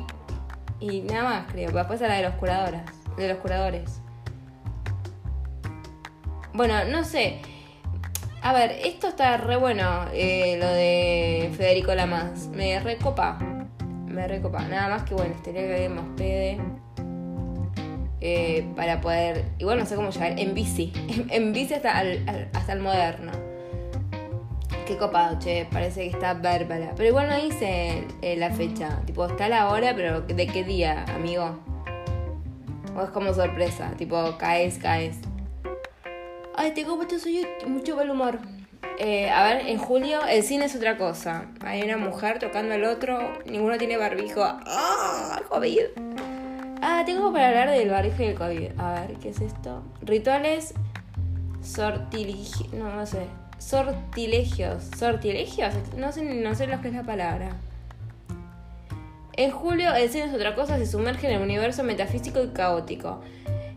y 0.82 1.00
nada 1.02 1.22
más, 1.22 1.52
creo. 1.52 1.70
Después 1.70 2.02
a 2.02 2.08
la 2.08 2.14
de 2.16 2.22
los 2.22 2.34
curadoras. 2.34 2.82
De 3.16 3.28
los 3.28 3.38
curadores. 3.38 4.00
Bueno, 6.52 6.84
no 6.84 7.04
sé. 7.04 7.40
A 8.42 8.52
ver, 8.52 8.72
esto 8.84 9.06
está 9.06 9.36
re 9.36 9.56
bueno, 9.56 10.06
eh, 10.12 10.56
lo 10.58 10.66
de 10.66 11.52
Federico 11.56 11.94
Lamas. 11.94 12.48
Me 12.48 12.80
recopa. 12.80 13.38
Me 14.06 14.26
recopa. 14.26 14.66
Nada 14.66 14.88
más 14.88 15.04
que 15.04 15.14
bueno, 15.14 15.34
estaría 15.34 15.62
que 15.62 15.88
más 15.88 16.04
pede. 16.16 16.58
Eh, 18.20 18.66
para 18.76 19.00
poder. 19.00 19.44
Igual 19.58 19.78
no 19.78 19.86
sé 19.86 19.94
cómo 19.94 20.10
llegar. 20.10 20.38
En 20.38 20.54
bici. 20.54 20.92
En, 21.30 21.52
bici 21.52 21.74
hasta 21.74 22.02
hasta 22.52 22.72
el 22.72 22.80
moderno. 22.80 23.32
Qué 24.86 24.96
copado, 24.96 25.38
che, 25.38 25.68
parece 25.70 26.02
que 26.02 26.10
está 26.10 26.34
bárbara. 26.34 26.92
Pero 26.96 27.08
igual 27.08 27.28
no 27.28 27.40
dice 27.40 28.04
eh, 28.20 28.36
la 28.36 28.50
fecha. 28.50 29.00
Tipo, 29.06 29.26
está 29.26 29.48
la 29.48 29.68
hora, 29.68 29.94
pero 29.94 30.22
¿de 30.22 30.46
qué 30.46 30.64
día, 30.64 31.04
amigo? 31.14 31.56
O 32.96 33.02
es 33.02 33.10
como 33.10 33.32
sorpresa, 33.32 33.92
tipo, 33.96 34.36
caes, 34.38 34.78
caes. 34.78 35.18
Ay, 36.56 36.72
tengo 36.72 36.96
mucho, 36.96 37.18
soy 37.18 37.46
mucho 37.66 37.94
buen 37.94 38.10
humor. 38.10 38.38
Eh, 38.98 39.30
a 39.30 39.44
ver, 39.44 39.68
en 39.68 39.78
julio 39.78 40.20
el 40.28 40.42
cine 40.42 40.64
es 40.64 40.74
otra 40.74 40.98
cosa. 40.98 41.46
Hay 41.64 41.82
una 41.82 41.96
mujer 41.96 42.38
tocando 42.40 42.74
al 42.74 42.84
otro, 42.84 43.32
ninguno 43.46 43.78
tiene 43.78 43.96
barbijo. 43.96 44.42
¡Ah! 44.42 45.40
COVID. 45.48 45.80
Ah, 46.82 47.04
tengo 47.06 47.32
para 47.32 47.48
hablar 47.48 47.70
del 47.70 47.88
barbijo 47.88 48.22
y 48.24 48.26
el 48.26 48.34
COVID. 48.34 48.80
A 48.80 49.00
ver, 49.00 49.16
¿qué 49.18 49.28
es 49.28 49.40
esto? 49.40 49.84
Rituales 50.02 50.74
sortiligio. 51.62 52.66
No, 52.72 52.94
no 52.94 53.06
sé 53.06 53.41
sortilegios. 53.62 54.84
¿Sortilegios? 54.98 55.74
No 55.96 56.12
sé, 56.12 56.22
no 56.22 56.54
sé 56.54 56.66
lo 56.66 56.80
que 56.80 56.88
es 56.88 56.94
la 56.94 57.04
palabra. 57.04 57.56
En 59.34 59.50
julio, 59.50 59.94
el 59.94 60.10
cine 60.10 60.24
es 60.24 60.34
otra 60.34 60.54
cosa, 60.54 60.76
se 60.76 60.86
sumerge 60.86 61.26
en 61.26 61.34
el 61.34 61.42
universo 61.42 61.82
metafísico 61.82 62.42
y 62.42 62.48
caótico. 62.48 63.22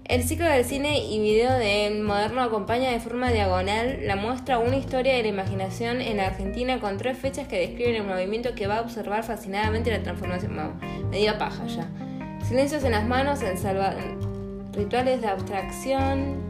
El 0.03 0.21
ciclo 0.23 0.45
del 0.45 0.65
cine 0.65 0.99
y 0.99 1.19
video 1.19 1.51
de 1.53 2.01
Moderno 2.03 2.43
acompaña 2.43 2.91
de 2.91 2.99
forma 2.99 3.31
diagonal 3.31 3.99
la 4.03 4.15
muestra 4.15 4.59
una 4.59 4.75
historia 4.75 5.15
de 5.15 5.23
la 5.23 5.29
imaginación 5.29 6.01
en 6.01 6.17
la 6.17 6.27
Argentina 6.27 6.79
con 6.79 6.97
tres 6.97 7.17
fechas 7.17 7.47
que 7.47 7.59
describen 7.59 7.95
el 7.95 8.03
movimiento 8.03 8.53
que 8.53 8.67
va 8.67 8.77
a 8.77 8.81
observar 8.81 9.23
fascinadamente 9.23 9.89
la 9.89 10.03
transformación. 10.03 10.79
media 11.09 11.37
paja 11.37 11.65
ya. 11.67 11.87
Silencios 12.45 12.83
en 12.83 12.91
las 12.91 13.07
manos, 13.07 13.41
en 13.41 13.57
salva... 13.57 13.95
rituales 14.73 15.21
de 15.21 15.27
abstracción. 15.27 16.43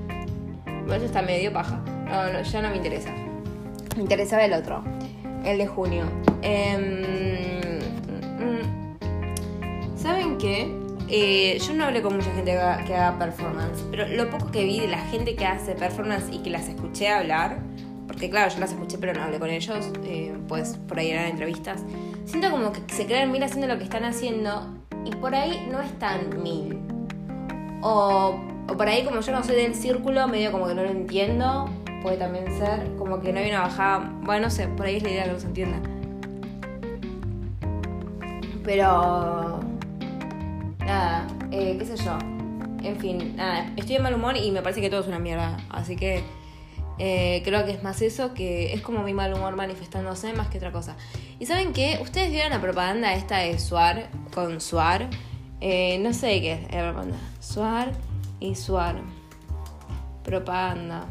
Bueno, 0.65 0.95
eso 0.95 1.05
está 1.05 1.21
medio 1.21 1.53
paja. 1.53 1.81
No, 2.09 2.33
no, 2.33 2.41
ya 2.41 2.61
no 2.61 2.69
me 2.69 2.77
interesa. 2.77 3.24
Me 3.95 4.01
interesaba 4.01 4.43
el 4.43 4.53
otro, 4.53 4.83
el 5.45 5.57
de 5.57 5.67
junio. 5.67 6.03
Em, 6.41 7.79
mm, 8.39 8.97
¿Saben 9.97 10.37
qué? 10.37 10.69
Eh, 11.07 11.57
yo 11.65 11.73
no 11.73 11.85
hablé 11.85 12.01
con 12.01 12.15
mucha 12.15 12.33
gente 12.33 12.51
que 12.51 12.93
haga, 12.95 13.17
performance, 13.17 13.85
pero 13.91 14.07
lo 14.07 14.29
poco 14.29 14.51
que 14.51 14.65
vi 14.65 14.79
de 14.79 14.87
la 14.87 14.97
gente 14.97 15.35
que 15.35 15.45
hace 15.45 15.75
performance 15.75 16.25
y 16.31 16.39
que 16.39 16.49
las 16.49 16.67
escuché 16.67 17.09
hablar, 17.09 17.59
porque 18.07 18.29
claro, 18.29 18.51
yo 18.51 18.59
las 18.59 18.71
escuché 18.71 18.97
pero 18.97 19.13
no 19.13 19.23
hablé 19.23 19.39
con 19.39 19.49
ellos, 19.49 19.91
eh, 20.03 20.35
pues 20.47 20.77
por 20.87 20.99
ahí 20.99 21.11
eran 21.11 21.27
entrevistas, 21.27 21.83
siento 22.25 22.49
como 22.49 22.71
que 22.71 22.81
se 22.93 23.05
creen 23.05 23.31
mil 23.31 23.43
haciendo 23.43 23.67
lo 23.67 23.77
que 23.77 23.83
están 23.83 24.03
haciendo 24.03 24.67
y 25.05 25.11
por 25.11 25.35
ahí 25.35 25.67
no 25.71 25.79
están 25.81 26.41
mil. 26.41 26.79
O, 27.81 28.39
o 28.67 28.75
por 28.75 28.87
ahí 28.87 29.05
como 29.05 29.21
yo 29.21 29.31
no 29.31 29.43
soy 29.43 29.55
del 29.55 29.75
círculo, 29.75 30.27
medio 30.27 30.51
como 30.51 30.67
que 30.67 30.73
no 30.73 30.81
lo 30.81 30.89
entiendo, 30.89 31.69
puede 32.05 32.17
también 32.17 32.45
ser, 32.55 32.95
como 32.99 33.19
que 33.19 33.33
no 33.33 33.39
hay 33.39 33.49
una 33.49 33.61
bajada, 33.61 34.13
bueno, 34.21 34.43
no 34.43 34.49
sé, 34.51 34.67
por 34.67 34.85
ahí 34.85 34.97
es 34.97 35.01
la 35.01 35.09
idea 35.09 35.23
que 35.23 35.31
no 35.31 35.39
se 35.39 35.47
entienda. 35.47 35.79
Pero, 38.63 39.59
nada, 40.85 41.25
eh, 41.49 41.75
qué 41.79 41.83
sé 41.83 41.97
yo. 41.97 42.15
En 42.83 42.97
fin, 42.99 43.35
nada, 43.35 43.73
estoy 43.75 43.95
de 43.95 44.03
mal 44.03 44.13
humor 44.13 44.37
y 44.37 44.51
me 44.51 44.61
parece 44.61 44.81
que 44.81 44.91
todo 44.91 45.01
es 45.01 45.07
una 45.07 45.17
mierda, 45.17 45.57
así 45.71 45.95
que 45.95 46.23
eh, 46.99 47.41
creo 47.43 47.65
que 47.65 47.71
es 47.71 47.81
más 47.81 47.99
eso, 48.03 48.35
que 48.35 48.73
es 48.73 48.81
como 48.81 49.01
mi 49.01 49.15
mal 49.15 49.33
humor 49.33 49.55
manifestándose 49.55 50.31
más 50.33 50.49
que 50.49 50.59
otra 50.59 50.71
cosa. 50.71 50.95
¿Y 51.39 51.47
saben 51.47 51.73
qué? 51.73 51.97
Ustedes 52.03 52.29
vieron 52.29 52.51
la 52.51 52.61
propaganda 52.61 53.15
esta 53.15 53.39
de 53.39 53.57
Suar 53.57 54.11
con 54.31 54.61
Suar. 54.61 55.09
Eh, 55.59 55.97
no 55.97 56.13
sé 56.13 56.39
qué 56.39 56.51
es 56.51 56.71
la 56.71 56.83
propaganda. 56.83 57.17
Suar 57.39 57.93
y 58.39 58.53
Suar. 58.53 59.01
Propaganda. 60.23 61.07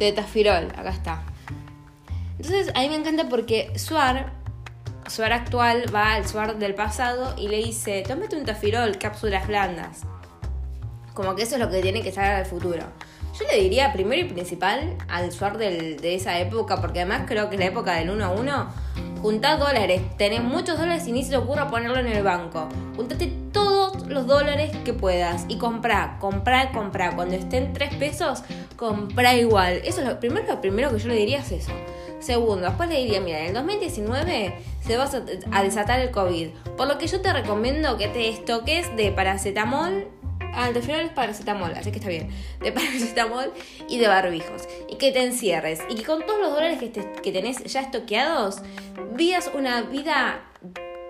De 0.00 0.10
Tafirol, 0.12 0.72
acá 0.76 0.90
está. 0.90 1.22
Entonces 2.38 2.72
a 2.74 2.80
mí 2.80 2.88
me 2.88 2.96
encanta 2.96 3.28
porque 3.28 3.70
Suar, 3.78 4.32
Suar 5.06 5.32
actual, 5.34 5.94
va 5.94 6.14
al 6.14 6.26
Suar 6.26 6.58
del 6.58 6.74
pasado 6.74 7.34
y 7.36 7.48
le 7.48 7.58
dice, 7.58 8.02
tómate 8.08 8.34
un 8.34 8.44
Tafirol, 8.44 8.96
cápsulas 8.96 9.46
blandas. 9.46 10.00
Como 11.12 11.34
que 11.36 11.42
eso 11.42 11.56
es 11.56 11.60
lo 11.60 11.70
que 11.70 11.82
tiene 11.82 12.00
que 12.02 12.08
estar 12.08 12.24
al 12.24 12.46
futuro. 12.46 12.82
Yo 13.38 13.46
le 13.46 13.60
diría 13.60 13.92
primero 13.92 14.22
y 14.22 14.24
principal 14.24 14.96
al 15.08 15.32
Suar 15.32 15.58
de 15.58 16.14
esa 16.14 16.38
época, 16.38 16.80
porque 16.80 17.00
además 17.00 17.24
creo 17.26 17.50
que 17.50 17.56
es 17.56 17.60
la 17.60 17.66
época 17.66 17.92
del 17.94 18.08
1 18.10 18.24
a 18.24 18.30
1. 18.30 18.68
Juntá 19.20 19.58
dólares, 19.58 20.00
tenés 20.16 20.42
muchos 20.42 20.78
dólares 20.78 21.06
y 21.06 21.12
ni 21.12 21.22
se 21.22 21.30
te 21.30 21.36
ocurra 21.36 21.68
ponerlo 21.68 21.98
en 21.98 22.06
el 22.06 22.22
banco. 22.22 22.70
Juntate 22.96 23.30
todos 23.52 23.79
los 24.10 24.26
dólares 24.26 24.76
que 24.84 24.92
puedas 24.92 25.46
y 25.48 25.56
comprá, 25.56 26.18
comprá, 26.20 26.72
comprá. 26.72 27.14
Cuando 27.14 27.36
estén 27.36 27.72
3 27.72 27.94
pesos, 27.94 28.42
comprá 28.76 29.34
igual. 29.34 29.80
Eso 29.84 30.00
es 30.00 30.08
lo 30.08 30.20
primero, 30.20 30.46
lo 30.46 30.60
primero 30.60 30.90
que 30.90 30.98
yo 30.98 31.08
le 31.08 31.14
diría 31.14 31.38
es 31.38 31.52
eso. 31.52 31.72
Segundo, 32.18 32.66
después 32.66 32.88
le 32.88 32.98
diría, 32.98 33.20
mira, 33.20 33.40
en 33.40 33.46
el 33.46 33.54
2019 33.54 34.54
se 34.86 34.96
va 34.96 35.08
a 35.52 35.62
desatar 35.62 36.00
el 36.00 36.10
COVID. 36.10 36.48
Por 36.76 36.86
lo 36.86 36.98
que 36.98 37.06
yo 37.06 37.20
te 37.22 37.32
recomiendo 37.32 37.96
que 37.96 38.08
te 38.08 38.28
estoques 38.28 38.94
de 38.96 39.10
paracetamol 39.12 40.06
Ah, 40.52 40.68
el 40.68 40.82
final 40.82 41.00
es 41.02 41.12
paracetamol, 41.12 41.72
así 41.74 41.90
que 41.90 41.98
está 41.98 42.08
bien. 42.08 42.28
De 42.60 42.72
paracetamol 42.72 43.52
y 43.88 43.98
de 43.98 44.08
barbijos. 44.08 44.68
Y 44.88 44.96
que 44.96 45.12
te 45.12 45.22
encierres. 45.22 45.80
Y 45.88 45.94
que 45.94 46.04
con 46.04 46.24
todos 46.26 46.40
los 46.40 46.50
dólares 46.50 46.78
que, 46.78 46.90
que 46.90 47.32
tenés 47.32 47.62
ya 47.64 47.80
estoqueados, 47.80 48.62
vivas 49.14 49.50
una 49.54 49.82
vida, 49.82 50.40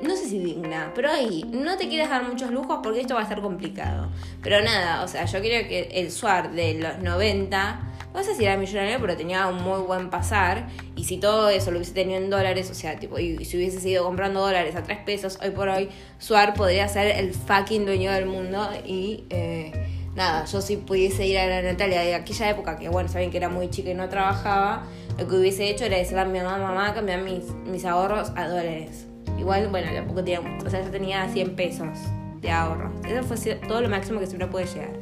no 0.01 0.17
sé 0.17 0.27
si 0.27 0.39
digna, 0.39 0.93
pero 0.95 1.11
ahí, 1.11 1.45
no 1.53 1.77
te 1.77 1.89
quieres 1.89 2.09
dar 2.09 2.25
muchos 2.25 2.51
lujos 2.51 2.81
porque 2.83 3.01
esto 3.01 3.15
va 3.15 3.23
a 3.23 3.29
ser 3.29 3.41
complicado. 3.41 4.09
Pero 4.43 4.63
nada, 4.63 5.05
o 5.05 5.09
sea, 5.09 5.25
yo 5.27 5.41
creo 5.41 5.69
que 5.69 5.91
el 5.95 6.11
SUAR 6.11 6.53
de 6.53 6.75
los 6.75 6.99
90 6.99 7.91
no 8.13 8.25
sé 8.25 8.35
si 8.35 8.45
era 8.45 8.57
millonario, 8.57 8.99
pero 9.01 9.17
tenía 9.17 9.47
un 9.47 9.63
muy 9.63 9.81
buen 9.83 10.11
pasar. 10.11 10.67
Y 10.97 11.05
si 11.05 11.19
todo 11.19 11.49
eso 11.49 11.71
lo 11.71 11.79
hubiese 11.79 11.93
tenido 11.93 12.19
en 12.19 12.29
dólares, 12.29 12.69
o 12.71 12.75
sea, 12.75 12.99
tipo, 12.99 13.19
y, 13.19 13.45
si 13.45 13.57
hubiese 13.57 13.81
seguido 13.81 14.05
comprando 14.05 14.41
dólares 14.41 14.75
a 14.75 14.83
3 14.83 14.99
pesos, 15.05 15.39
hoy 15.43 15.51
por 15.51 15.69
hoy, 15.69 15.89
Suar 16.19 16.55
podría 16.55 16.89
ser 16.89 17.07
el 17.07 17.33
fucking 17.33 17.87
dueño 17.87 18.11
del 18.11 18.27
mundo. 18.27 18.69
Y 18.85 19.25
eh, 19.31 19.73
nada, 20.17 20.45
yo 20.47 20.61
si 20.61 20.77
pudiese 20.77 21.27
ir 21.27 21.39
a 21.39 21.47
la 21.47 21.63
Natalia 21.63 22.01
de 22.01 22.15
aquella 22.17 22.51
época, 22.51 22.77
que 22.77 22.89
bueno, 22.89 23.09
saben 23.09 23.31
que 23.31 23.37
era 23.37 23.49
muy 23.49 23.71
chica 23.71 23.91
y 23.91 23.95
no 23.95 24.09
trabajaba, 24.09 24.85
lo 25.17 25.29
que 25.29 25.37
hubiese 25.37 25.71
hecho 25.71 25.85
era 25.85 25.97
decirle 25.97 26.23
a 26.23 26.25
mi 26.25 26.39
mamá, 26.41 26.59
mamá, 26.59 26.93
cambiar 26.95 27.23
mis, 27.23 27.45
mis 27.67 27.85
ahorros 27.85 28.33
a 28.35 28.49
dólares. 28.49 29.10
Igual, 29.41 29.69
bueno, 29.69 29.91
tampoco 29.93 30.23
tenía, 30.23 30.41
o 30.41 30.71
sea, 30.71 30.85
yo 30.85 30.91
tenía 30.91 31.27
100 31.29 31.57
pesos 31.57 31.99
de 32.41 32.51
ahorros. 32.51 32.93
Eso 33.07 33.23
fue 33.25 33.55
todo 33.57 33.81
lo 33.81 33.89
máximo 33.89 34.21
que 34.21 34.27
siempre 34.27 34.47
puede 34.47 34.67
llegar 34.67 34.93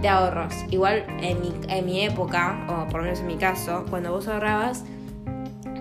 de 0.00 0.08
ahorros. 0.08 0.54
Igual 0.70 1.04
en 1.20 1.40
mi, 1.40 1.52
en 1.68 1.86
mi 1.86 2.00
época, 2.04 2.66
o 2.68 2.88
por 2.88 3.00
lo 3.00 3.04
menos 3.04 3.20
en 3.20 3.26
mi 3.26 3.36
caso, 3.36 3.84
cuando 3.90 4.10
vos 4.10 4.26
ahorrabas, 4.26 4.84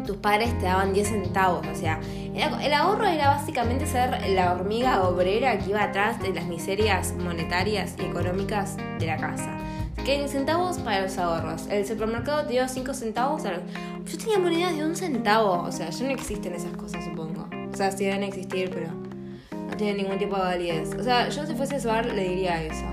tus 0.05 0.17
padres 0.17 0.57
te 0.59 0.65
daban 0.65 0.93
10 0.93 1.07
centavos. 1.07 1.65
O 1.67 1.75
sea, 1.75 1.99
el 2.33 2.73
ahorro 2.73 3.05
era 3.05 3.29
básicamente 3.29 3.85
ser 3.85 4.29
la 4.29 4.53
hormiga 4.53 5.03
obrera 5.07 5.57
que 5.59 5.69
iba 5.69 5.83
atrás 5.83 6.19
de 6.21 6.33
las 6.33 6.45
miserias 6.45 7.13
monetarias 7.13 7.95
y 7.99 8.05
económicas 8.05 8.77
de 8.99 9.05
la 9.05 9.17
casa. 9.17 9.57
Que 10.05 10.25
centavos 10.29 10.77
para 10.77 11.01
los 11.01 11.17
ahorros. 11.17 11.67
El 11.67 11.85
supermercado 11.85 12.45
te 12.45 12.53
dio 12.53 12.67
5 12.67 12.93
centavos. 12.93 13.43
Yo 13.43 14.17
tenía 14.17 14.39
monedas 14.39 14.77
de 14.77 14.85
un 14.85 14.95
centavo. 14.95 15.63
O 15.63 15.71
sea, 15.71 15.89
ya 15.89 16.05
no 16.05 16.11
existen 16.11 16.53
esas 16.53 16.71
cosas, 16.77 17.03
supongo. 17.03 17.49
O 17.77 17.79
sea, 17.79 17.91
sí 17.91 18.05
deben 18.05 18.23
existir, 18.23 18.71
pero 18.73 18.87
no 18.89 19.77
tienen 19.77 19.97
ningún 19.97 20.17
tipo 20.17 20.35
de 20.35 20.41
validez. 20.41 20.95
O 20.99 21.03
sea, 21.03 21.29
yo 21.29 21.45
si 21.45 21.53
fuese 21.53 21.77
bar 21.87 22.07
le 22.07 22.27
diría 22.27 22.63
eso. 22.63 22.85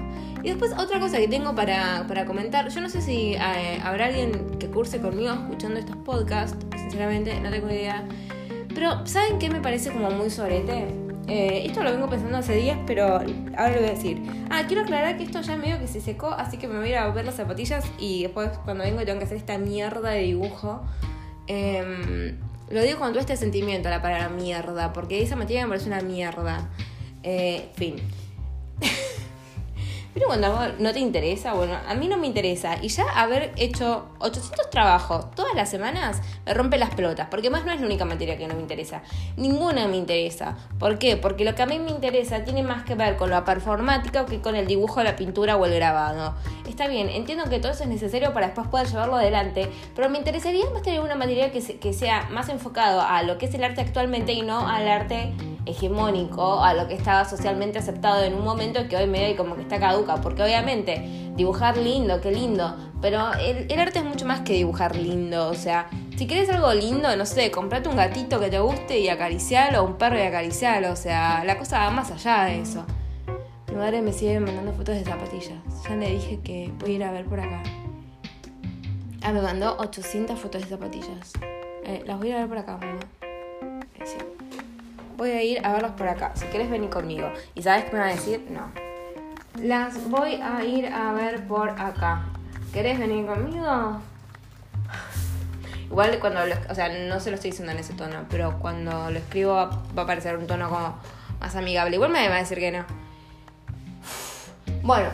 Y 0.43 0.49
después 0.51 0.73
otra 0.77 1.01
cosa 1.01 1.17
que 1.17 1.27
tengo 1.27 1.55
para, 1.55 2.05
comentar, 2.27 2.69
yo 2.69 2.83
no 2.83 2.91
sé 2.91 3.01
si 3.01 3.33
eh, 3.33 3.81
habrá 3.83 4.09
alguien 4.09 4.59
que 4.59 4.69
curse 4.69 5.01
conmigo 5.01 5.33
escuchando 5.33 5.81
estos 5.81 5.97
podcasts, 5.97 6.59
sinceramente 6.77 7.41
no 7.41 7.49
tengo 7.49 7.71
idea. 7.71 8.07
Pero 8.75 9.07
¿saben 9.07 9.39
qué 9.39 9.49
me 9.49 9.63
parece 9.63 9.91
como 9.91 10.11
muy 10.11 10.29
sorete? 10.29 10.89
Eh, 11.29 11.63
esto 11.65 11.83
lo 11.83 11.91
vengo 11.91 12.11
pensando 12.11 12.37
hace 12.37 12.55
días, 12.55 12.79
pero 12.87 13.05
ahora 13.07 13.71
lo 13.71 13.81
voy 13.81 13.89
a 13.89 13.93
decir. 13.93 14.21
Ah, 14.51 14.65
quiero 14.67 14.83
aclarar 14.83 15.17
que 15.17 15.25
esto 15.25 15.41
ya 15.41 15.57
medio 15.57 15.79
que 15.79 15.87
se 15.87 16.03
secó, 16.03 16.29
así 16.29 16.59
que 16.59 16.69
me 16.69 16.77
voy 16.77 16.89
a 16.89 16.91
ir 16.91 16.97
a 16.99 17.09
ver 17.09 17.25
las 17.25 17.37
zapatillas 17.37 17.91
y 17.99 18.25
después 18.25 18.51
cuando 18.67 18.85
vengo 18.85 19.03
tengo 19.07 19.19
que 19.19 19.25
hacer 19.25 19.39
esta 19.39 19.57
mierda 19.57 20.11
de 20.11 20.25
dibujo. 20.25 20.83
Em, 21.47 22.39
lo 22.75 22.83
digo 22.83 22.99
con 22.99 23.11
todo 23.11 23.21
este 23.21 23.37
sentimiento, 23.37 23.89
la 23.89 24.03
palabra 24.03 24.29
mierda, 24.29 24.93
porque 24.93 25.23
esa 25.23 25.37
materia 25.37 25.63
me 25.63 25.69
parece 25.69 25.87
una 25.87 26.01
mierda. 26.01 26.69
Eh, 27.23 27.71
fin. 27.77 27.97
Pero 30.15 30.29
cuando 30.29 30.69
no 30.79 30.93
te 30.93 31.01
interesa, 31.01 31.55
bueno, 31.55 31.77
a 31.87 31.95
mí 31.95 32.07
no 32.07 32.17
me 32.17 32.29
interesa. 32.29 32.77
Y 32.81 32.89
ya 32.89 33.05
haber 33.17 33.53
hecho 33.57 34.07
800 34.21 34.71
trabajos 34.71 35.31
todas 35.35 35.55
las 35.55 35.69
semanas 35.69 36.23
me 36.47 36.55
rompe 36.55 36.79
las 36.79 36.95
pelotas. 36.95 37.27
Porque 37.29 37.51
más 37.51 37.65
no 37.67 37.73
es 37.73 37.81
la 37.81 37.87
única 37.87 38.05
materia 38.05 38.39
que 38.39 38.47
no 38.47 38.55
me 38.55 38.61
interesa. 38.61 39.03
Ninguna 39.37 39.89
me 39.89 39.97
interesa. 39.97 40.57
¿Por 40.79 40.99
qué? 40.99 41.17
Porque 41.17 41.45
lo 41.45 41.55
que 41.55 41.63
a 41.63 41.67
mí 41.67 41.79
me 41.81 41.91
interesa 41.91 42.45
tiene 42.45 42.63
más 42.63 42.85
que 42.85 42.95
ver 42.95 43.17
con 43.17 43.31
lo 43.31 43.45
performática 43.45 44.25
que 44.25 44.41
con 44.41 44.55
el 44.57 44.67
dibujo, 44.67 45.03
la 45.03 45.17
pintura 45.17 45.57
o 45.57 45.67
el 45.67 45.75
grabado. 45.75 46.35
Está 46.69 46.87
bien, 46.89 47.09
entiendo 47.09 47.45
que 47.51 47.59
todo 47.59 47.73
eso 47.73 47.83
es 47.83 47.89
necesario 47.89 48.33
para 48.33 48.47
después 48.47 48.69
poder 48.69 48.87
llevarlo 48.87 49.17
adelante. 49.17 49.71
Pero 49.95 50.09
me 50.09 50.19
interesaría 50.19 50.65
más 50.73 50.83
tener 50.83 51.01
una 51.01 51.15
materia 51.15 51.51
que, 51.51 51.93
sea 51.93 52.29
más 52.31 52.49
enfocado 52.49 53.01
a 53.01 53.23
lo 53.23 53.39
que 53.39 53.47
es 53.47 53.55
el 53.55 53.65
arte 53.65 53.81
actualmente 53.81 54.33
y 54.33 54.43
no 54.43 54.67
al 54.69 54.89
arte 54.89 55.33
hegemónico 55.67 56.63
a 56.63 56.75
lo 56.75 56.89
que 56.89 56.95
estaba 56.95 57.25
socialmente 57.25 57.79
aceptado 57.79 58.23
en 58.23 58.35
un 58.35 58.45
momento 58.45 58.87
que 58.89 58.97
hoy 58.97 59.07
me 59.07 59.31
y 59.31 59.35
como 59.35 59.57
que 59.57 59.63
está 59.63 59.79
porque 60.23 60.43
obviamente 60.43 61.33
dibujar 61.37 61.77
lindo, 61.77 62.21
qué 62.21 62.31
lindo, 62.31 62.77
pero 63.01 63.33
el, 63.35 63.79
arte 63.79 63.99
es 63.99 64.05
mucho 64.05 64.27
más 64.27 64.41
que 64.41 64.55
dibujar 64.55 64.97
lindo, 64.97 65.49
o 65.49 65.55
sea, 65.55 65.89
si 66.17 66.27
quieres 66.27 66.49
algo 66.51 66.73
lindo, 66.73 67.15
no 67.17 67.27
sé, 67.27 67.51
comprate 67.51 67.89
un 67.89 67.97
gatito 67.97 68.39
que 68.39 68.51
te 68.51 68.59
guste 68.59 68.99
y 68.99 69.09
acaricialo, 69.09 69.83
o 69.83 69.87
un 69.87 69.95
perro 69.95 70.19
y 70.19 70.23
acaricialo, 70.23 70.93
o 70.93 70.97
sea, 70.97 71.45
la 71.45 71.59
cosa 71.59 71.79
va 71.79 71.91
más 71.91 72.11
allá 72.11 72.45
de 72.45 72.61
eso. 72.61 72.85
Mi 73.69 73.77
madre 73.77 74.03
me 74.03 74.13
sigue 74.13 74.39
mandando 74.39 74.73
fotos 74.73 74.95
de 74.95 75.05
zapatillas, 75.05 75.59
ya 75.89 75.97
le 75.97 76.11
dije 76.11 76.41
que 76.45 76.73
voy 76.79 76.93
a 76.93 76.95
ir 76.95 77.05
a 77.05 77.13
ver 77.13 77.25
por 77.25 77.41
acá. 77.41 77.63
Ah, 79.23 79.33
me 79.33 79.41
mandó 79.41 79.77
800 79.79 80.39
fotos 80.39 80.63
de 80.63 80.69
zapatillas. 80.69 81.33
Eh, 81.85 82.03
las 82.07 82.19
voy 82.19 82.31
a 82.31 82.37
ver 82.37 82.49
por 82.49 82.59
acá, 82.59 82.77
mamá 82.77 82.99
voy 85.17 85.31
a 85.31 85.43
ir 85.43 85.65
a 85.65 85.73
verlos 85.73 85.93
por 85.93 86.09
acá. 86.09 86.33
Si 86.35 86.47
quieres 86.47 86.71
venir 86.71 86.91
conmigo. 86.91 87.31
¿Y 87.55 87.63
sabes 87.63 87.85
qué 87.85 87.93
me 87.93 87.99
va 87.99 88.07
a 88.07 88.15
decir? 88.15 88.47
No. 88.51 88.71
Las 89.61 90.09
voy 90.11 90.35
a 90.43 90.65
ir 90.65 90.87
a 90.87 91.13
ver 91.13 91.47
por 91.47 91.71
acá. 91.71 92.25
¿Querés 92.73 92.99
venir 92.99 93.27
conmigo? 93.27 94.01
Igual 95.87 96.19
cuando 96.19 96.45
lo, 96.45 96.55
o 96.69 96.75
sea, 96.75 96.89
no 96.89 97.21
se 97.21 97.31
lo 97.31 97.37
estoy 97.37 97.51
diciendo 97.51 97.73
en 97.73 97.79
ese 97.79 97.95
tono, 97.95 98.27
pero 98.29 98.59
cuando 98.59 99.11
lo 99.11 99.19
escribo 99.19 99.55
va, 99.55 99.71
a 99.97 100.01
aparecer 100.01 100.37
un 100.37 100.47
tono 100.47 100.69
como 100.69 100.97
más 101.41 101.55
amigable. 101.55 101.97
Igual 101.97 102.11
me 102.11 102.29
va 102.29 102.37
a 102.37 102.39
decir 102.39 102.59
que 102.59 102.73
no. 102.73 102.85
Bueno, 104.83 105.09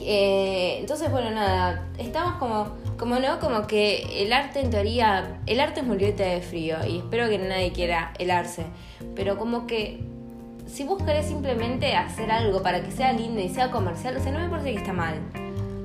eh, 0.00 0.78
entonces 0.80 1.10
bueno, 1.10 1.30
nada, 1.30 1.86
estamos 1.98 2.34
como 2.34 2.84
como 2.96 3.18
no, 3.18 3.40
como 3.40 3.66
que 3.66 4.22
el 4.22 4.32
arte 4.32 4.60
en 4.60 4.70
teoría, 4.70 5.38
el 5.46 5.60
arte 5.60 5.80
es 5.80 5.86
morirte 5.86 6.22
de 6.22 6.40
frío 6.40 6.76
y 6.86 6.98
espero 6.98 7.28
que 7.28 7.38
nadie 7.38 7.72
quiera 7.72 8.12
helarse, 8.18 8.64
pero 9.16 9.36
como 9.36 9.66
que 9.66 10.00
si 10.74 10.82
vos 10.82 11.00
querés 11.00 11.26
simplemente 11.26 11.94
hacer 11.94 12.32
algo 12.32 12.60
para 12.60 12.82
que 12.82 12.90
sea 12.90 13.12
lindo 13.12 13.40
y 13.40 13.48
sea 13.48 13.70
comercial, 13.70 14.16
o 14.16 14.20
sea, 14.20 14.32
no 14.32 14.40
me 14.40 14.48
parece 14.48 14.72
que 14.72 14.78
está 14.78 14.92
mal, 14.92 15.14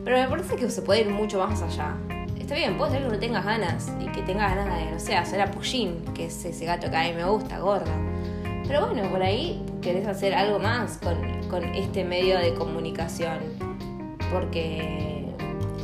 pero 0.04 0.18
me 0.18 0.28
parece 0.28 0.56
que 0.56 0.68
se 0.68 0.82
puede 0.82 1.02
ir 1.02 1.10
mucho 1.12 1.38
más 1.38 1.62
allá. 1.62 1.96
Está 2.40 2.56
bien, 2.56 2.76
puede 2.76 2.94
ser 2.94 3.04
que 3.04 3.10
no 3.10 3.20
tengas 3.20 3.46
ganas 3.46 3.94
y 4.02 4.08
que 4.08 4.24
tengas 4.24 4.56
ganas 4.56 4.80
de, 4.80 4.92
no 4.92 5.00
sé, 5.00 5.16
hacer 5.16 5.42
a 5.42 5.52
Pusheen, 5.52 6.04
que 6.16 6.26
es 6.26 6.44
ese 6.44 6.66
gato 6.66 6.90
que 6.90 6.98
a 6.98 7.04
mí 7.04 7.14
me 7.14 7.24
gusta, 7.24 7.60
gordo. 7.60 7.92
Pero 8.68 8.88
bueno, 8.88 9.08
por 9.12 9.22
ahí 9.22 9.64
querés 9.80 10.08
hacer 10.08 10.34
algo 10.34 10.58
más 10.58 10.98
con, 10.98 11.18
con 11.50 11.64
este 11.66 12.04
medio 12.04 12.40
de 12.40 12.56
comunicación, 12.56 13.38
porque 14.34 15.28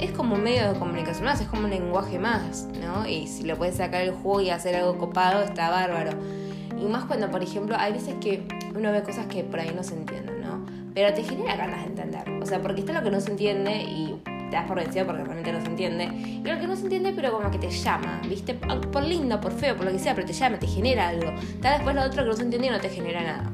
es 0.01 0.09
como 0.13 0.33
un 0.33 0.41
medio 0.41 0.73
de 0.73 0.79
comunicación 0.79 1.25
más, 1.25 1.39
es 1.41 1.47
como 1.47 1.65
un 1.65 1.69
lenguaje 1.69 2.17
más, 2.17 2.67
¿no? 2.81 3.07
Y 3.07 3.27
si 3.27 3.43
lo 3.43 3.55
puedes 3.55 3.75
sacar 3.75 4.01
el 4.01 4.13
juego 4.13 4.41
y 4.41 4.49
hacer 4.49 4.75
algo 4.75 4.97
copado, 4.97 5.43
está 5.43 5.69
bárbaro. 5.69 6.44
Y 6.77 6.85
más 6.85 7.05
cuando, 7.05 7.29
por 7.31 7.41
ejemplo, 7.41 7.75
hay 7.77 7.93
veces 7.93 8.15
que 8.21 8.47
uno 8.75 8.91
ve 8.91 9.03
cosas 9.03 9.27
que 9.27 9.43
por 9.43 9.59
ahí 9.59 9.71
no 9.75 9.83
se 9.83 9.95
entienden, 9.95 10.41
¿no? 10.41 10.85
pero 10.95 11.13
te 11.13 11.23
genera 11.23 11.57
ganas 11.57 11.81
de 11.81 11.87
entender. 11.87 12.41
O 12.41 12.45
sea, 12.45 12.61
porque 12.61 12.79
está 12.79 12.93
lo 12.93 13.03
que 13.03 13.11
no 13.11 13.19
se 13.19 13.29
entiende 13.29 13.83
y 13.83 14.15
te 14.23 14.55
das 14.55 14.65
por 14.65 14.77
vencido 14.77 15.05
porque 15.05 15.23
realmente 15.25 15.51
no 15.51 15.59
se 15.61 15.67
entiende. 15.67 16.05
Y 16.05 16.41
lo 16.41 16.57
que 16.57 16.67
no 16.67 16.75
se 16.75 16.83
entiende, 16.83 17.11
pero 17.13 17.33
como 17.33 17.51
que 17.51 17.59
te 17.59 17.69
llama, 17.69 18.21
¿viste? 18.27 18.53
Por 18.53 19.03
lindo, 19.03 19.39
por 19.41 19.51
feo, 19.51 19.75
por 19.75 19.85
lo 19.85 19.91
que 19.91 19.99
sea, 19.99 20.15
pero 20.15 20.25
te 20.25 20.31
llama, 20.31 20.57
te 20.57 20.67
genera 20.67 21.09
algo. 21.09 21.33
Tal 21.61 21.73
después 21.73 21.95
lo 21.95 22.01
otro 22.01 22.23
que 22.23 22.29
no 22.29 22.35
se 22.35 22.43
entiende 22.43 22.67
y 22.67 22.71
no 22.71 22.79
te 22.79 22.89
genera 22.89 23.21
nada. 23.21 23.51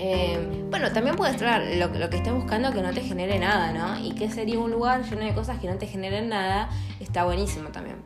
Eh, 0.00 0.64
bueno, 0.68 0.90
también 0.90 1.14
puede 1.14 1.30
estar 1.32 1.62
lo, 1.62 1.86
lo, 1.86 2.10
que 2.10 2.16
estés 2.16 2.32
buscando 2.32 2.72
que 2.72 2.82
no 2.82 2.92
te 2.92 3.02
genere 3.02 3.38
nada, 3.38 3.72
¿no? 3.72 4.04
Y 4.04 4.12
que 4.12 4.30
sería 4.30 4.58
un 4.58 4.72
lugar 4.72 5.04
lleno 5.04 5.24
de 5.24 5.32
cosas 5.32 5.60
que 5.60 5.68
no 5.68 5.76
te 5.76 5.86
generen 5.86 6.28
nada, 6.28 6.70
está 6.98 7.24
buenísimo 7.24 7.68
también. 7.68 7.96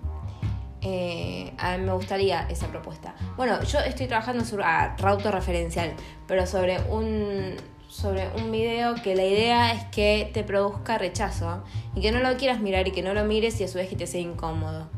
Eh, 0.84 1.50
me 1.80 1.92
gustaría 1.94 2.46
esa 2.50 2.68
propuesta. 2.68 3.14
Bueno, 3.36 3.62
yo 3.64 3.78
estoy 3.80 4.06
trabajando 4.06 4.44
sobre 4.44 4.64
ah, 4.64 4.94
referencial, 4.98 5.94
pero 6.26 6.46
sobre 6.46 6.78
un 6.90 7.56
sobre 7.88 8.28
un 8.36 8.50
video 8.50 8.96
que 8.96 9.14
la 9.14 9.24
idea 9.24 9.72
es 9.72 9.84
que 9.84 10.28
te 10.34 10.42
produzca 10.42 10.98
rechazo 10.98 11.62
y 11.94 12.00
que 12.00 12.10
no 12.10 12.18
lo 12.18 12.36
quieras 12.36 12.60
mirar 12.60 12.88
y 12.88 12.90
que 12.90 13.02
no 13.02 13.14
lo 13.14 13.24
mires 13.24 13.60
y 13.60 13.64
a 13.64 13.68
su 13.68 13.78
vez 13.78 13.88
que 13.88 13.96
te 13.96 14.06
sea 14.06 14.20
incómodo. 14.20 14.88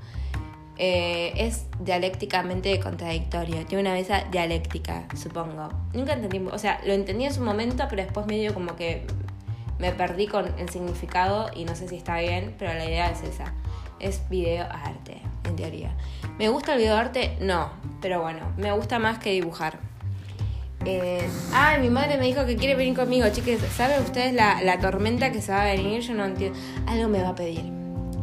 Eh, 0.78 1.32
es 1.36 1.66
dialécticamente 1.80 2.78
contradictorio, 2.80 3.64
tiene 3.66 3.82
una 3.82 3.92
mesa 3.92 4.24
dialéctica, 4.30 5.06
supongo. 5.14 5.68
Nunca 5.92 6.14
entendí, 6.14 6.38
o 6.50 6.58
sea, 6.58 6.80
lo 6.84 6.94
entendí 6.94 7.26
en 7.26 7.34
su 7.34 7.42
momento, 7.42 7.84
pero 7.88 8.02
después 8.02 8.26
medio 8.26 8.52
como 8.54 8.76
que 8.76 9.06
me 9.78 9.92
perdí 9.92 10.26
con 10.26 10.46
el 10.58 10.68
significado 10.68 11.50
y 11.54 11.64
no 11.64 11.76
sé 11.76 11.88
si 11.88 11.96
está 11.96 12.18
bien, 12.18 12.54
pero 12.58 12.74
la 12.74 12.84
idea 12.84 13.10
es 13.10 13.22
esa. 13.22 13.54
Es 14.00 14.28
video 14.28 14.66
arte, 14.70 15.22
¿Me 16.38 16.48
gusta 16.48 16.74
el 16.74 16.80
video 16.80 16.96
arte? 16.96 17.36
No, 17.40 17.70
pero 18.00 18.20
bueno, 18.20 18.52
me 18.56 18.72
gusta 18.72 18.98
más 18.98 19.18
que 19.18 19.32
dibujar. 19.32 19.78
Eh, 20.84 21.26
ay, 21.52 21.80
mi 21.80 21.90
madre 21.90 22.18
me 22.18 22.26
dijo 22.26 22.44
que 22.46 22.56
quiere 22.56 22.74
venir 22.74 22.94
conmigo, 22.94 23.26
chicos. 23.30 23.60
¿Saben 23.74 24.02
ustedes 24.02 24.34
la, 24.34 24.78
tormenta 24.80 25.32
que 25.32 25.40
se 25.40 25.52
va 25.52 25.62
a 25.62 25.64
venir? 25.64 26.02
Yo 26.02 26.14
no 26.14 26.24
entiendo. 26.24 26.58
Algo 26.86 27.08
me 27.08 27.22
va 27.22 27.30
a 27.30 27.34
pedir. 27.34 27.64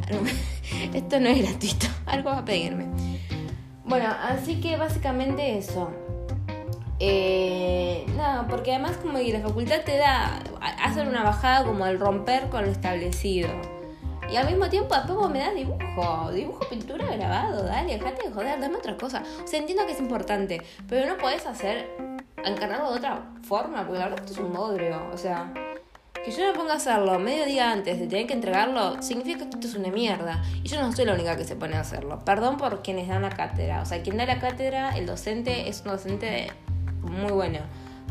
Esto 0.94 1.20
no 1.20 1.30
es 1.30 1.42
gratuito. 1.42 1.88
Algo 2.06 2.30
va 2.30 2.40
a 2.40 2.46
pedirme. 2.46 2.86
Bueno, 3.84 4.06
así 4.08 4.62
que 4.62 4.78
básicamente 4.78 5.58
eso. 5.58 5.92
Eh, 7.00 8.06
no, 8.16 8.48
porque 8.48 8.72
además 8.72 8.98
como 8.98 9.18
que 9.18 9.34
la 9.34 9.42
facultad 9.42 9.82
te 9.84 9.98
da 9.98 10.40
hacer 10.82 11.08
una 11.08 11.24
bajada 11.24 11.66
como 11.66 11.84
al 11.84 12.00
romper 12.00 12.50
con 12.50 12.64
lo 12.64 12.72
establecido. 12.72 13.50
Y 14.32 14.36
al 14.36 14.48
mismo 14.48 14.70
tiempo 14.70 14.96
después 14.96 15.30
me 15.30 15.40
das 15.40 15.56
dibujo, 15.56 16.32
dibujo, 16.32 16.60
pintura, 16.70 17.06
grabado, 17.06 17.64
dale, 17.64 17.98
dejate 17.98 18.28
de 18.28 18.34
joder, 18.34 18.60
dame 18.60 18.78
otra 18.78 18.98
cosa. 18.98 19.24
O 19.44 19.48
sea, 19.48 19.60
entiendo 19.60 19.86
que 19.86 19.92
es 19.94 20.00
importante, 20.00 20.62
pero 20.88 21.06
no 21.08 21.18
puedes 21.18 21.46
hacer 21.46 21.90
encarnarlo 22.44 22.92
de 22.92 22.98
otra 22.98 23.22
forma, 23.44 23.86
porque 23.86 24.00
la 24.00 24.10
verdad 24.10 24.26
esto 24.26 24.34
es 24.34 24.40
un 24.40 24.54
bodrio. 24.54 25.10
O 25.14 25.18
sea, 25.18 25.54
que 26.24 26.32
yo 26.32 26.46
me 26.48 26.54
ponga 26.54 26.74
a 26.74 26.76
hacerlo 26.78 27.20
medio 27.20 27.46
día 27.46 27.72
antes 27.72 28.00
de 28.00 28.08
tener 28.08 28.28
que 28.28 28.34
entregarlo, 28.34 29.02
significa 29.02 29.40
que 29.50 29.56
esto 29.56 29.68
es 29.68 29.76
una 29.76 29.90
mierda. 29.90 30.42
Y 30.64 30.68
yo 30.70 30.82
no 30.82 30.92
soy 30.94 31.06
la 31.06 31.14
única 31.14 31.36
que 31.36 31.44
se 31.44 31.56
pone 31.56 31.76
a 31.76 31.82
hacerlo. 31.82 32.20
Perdón 32.24 32.58
por 32.58 32.82
quienes 32.82 33.08
dan 33.08 33.24
la 33.24 33.30
cátedra. 33.30 33.82
O 33.82 33.86
sea, 33.86 34.02
quien 34.02 34.18
da 34.18 34.26
la 34.26 34.40
cátedra, 34.40 34.98
el 34.98 35.06
docente, 35.06 35.68
es 35.70 35.82
un 35.82 35.92
docente 35.92 36.52
muy 37.02 37.32
bueno. 37.32 37.60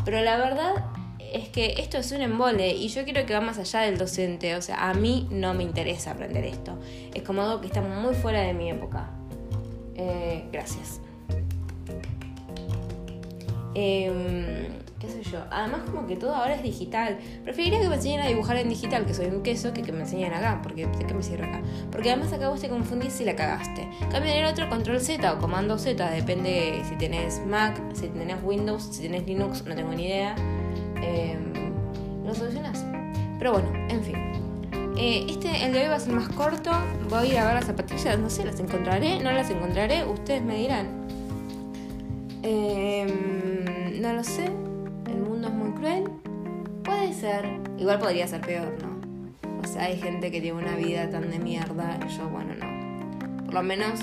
Pero 0.04 0.20
la 0.20 0.36
verdad 0.36 0.84
es 1.32 1.48
que 1.48 1.74
esto 1.78 1.98
es 1.98 2.12
un 2.12 2.22
embole 2.22 2.74
y 2.74 2.88
yo 2.88 3.04
quiero 3.04 3.24
que 3.26 3.34
va 3.34 3.40
más 3.40 3.58
allá 3.58 3.80
del 3.80 3.98
docente. 3.98 4.54
O 4.56 4.62
sea, 4.62 4.88
a 4.88 4.94
mí 4.94 5.28
no 5.30 5.54
me 5.54 5.62
interesa 5.62 6.12
aprender 6.12 6.44
esto. 6.44 6.78
Es 7.14 7.22
como 7.22 7.42
algo 7.42 7.60
que 7.60 7.66
está 7.66 7.80
muy 7.80 8.14
fuera 8.14 8.40
de 8.40 8.54
mi 8.54 8.70
época. 8.70 9.10
Eh, 9.94 10.44
gracias. 10.52 11.00
Em, 13.74 14.68
qué 14.98 15.08
sé 15.08 15.22
yo. 15.22 15.38
Además 15.50 15.82
como 15.90 16.06
que 16.06 16.16
todo 16.16 16.34
ahora 16.34 16.54
es 16.54 16.62
digital. 16.62 17.18
Preferiría 17.44 17.80
que 17.80 17.88
me 17.88 17.96
enseñen 17.96 18.20
a 18.20 18.26
dibujar 18.26 18.56
en 18.56 18.68
digital, 18.68 19.06
que 19.06 19.14
soy 19.14 19.26
un 19.26 19.42
queso, 19.42 19.72
que 19.72 19.82
que 19.82 19.92
me 19.92 20.00
enseñen 20.00 20.32
acá, 20.32 20.60
porque 20.62 20.86
sé 20.96 21.06
que 21.06 21.14
me 21.14 21.22
sirve 21.22 21.44
acá. 21.44 21.62
Porque 21.90 22.10
además 22.10 22.32
acá 22.32 22.48
vos 22.48 22.60
te 22.60 22.68
confundís 22.68 23.12
si 23.12 23.24
la 23.24 23.34
cagaste. 23.34 23.88
Cambia 24.10 24.36
el 24.36 24.44
otro 24.44 24.68
control 24.68 25.00
Z 25.00 25.32
o 25.32 25.38
comando 25.38 25.78
Z, 25.78 26.10
depende 26.10 26.82
si 26.88 26.96
tenés 26.96 27.44
Mac, 27.46 27.80
si 27.94 28.08
tenés 28.08 28.42
Windows, 28.42 28.82
si 28.92 29.02
tenés 29.02 29.26
Linux, 29.26 29.64
no 29.64 29.74
tengo 29.74 29.92
ni 29.92 30.06
idea. 30.06 30.36
Em, 31.02 31.52
lo 32.24 32.34
solucionás. 32.34 32.84
Pero 33.38 33.52
bueno, 33.52 33.68
en 33.88 34.02
fin. 34.02 34.16
Eh, 34.96 35.26
este, 35.28 35.64
el 35.64 35.72
de 35.72 35.82
hoy 35.82 35.88
va 35.88 35.96
a 35.96 36.00
ser 36.00 36.12
más 36.12 36.28
corto. 36.28 36.70
Voy 37.08 37.18
a 37.18 37.26
ir 37.26 37.38
a 37.38 37.44
ver 37.46 37.54
las 37.54 37.64
zapatillas, 37.64 38.18
no 38.18 38.30
sé, 38.30 38.44
las 38.44 38.60
encontraré, 38.60 39.20
no 39.20 39.32
las 39.32 39.50
encontraré, 39.50 40.04
ustedes 40.04 40.42
me 40.42 40.56
dirán. 40.58 40.86
Eh, 42.42 43.98
no 44.00 44.12
lo 44.12 44.24
sé. 44.24 44.44
El 44.44 45.20
mundo 45.20 45.48
es 45.48 45.54
muy 45.54 45.70
cruel. 45.72 46.04
Puede 46.84 47.12
ser. 47.14 47.46
Igual 47.78 47.98
podría 47.98 48.26
ser 48.26 48.40
peor, 48.40 48.74
¿no? 48.82 48.92
O 49.62 49.66
sea, 49.66 49.84
hay 49.84 49.98
gente 49.98 50.30
que 50.30 50.40
tiene 50.40 50.58
una 50.58 50.76
vida 50.76 51.08
tan 51.08 51.30
de 51.30 51.38
mierda. 51.38 51.98
Yo, 52.08 52.28
bueno, 52.28 52.54
no. 52.54 53.44
Por 53.44 53.54
lo 53.54 53.62
menos 53.62 54.00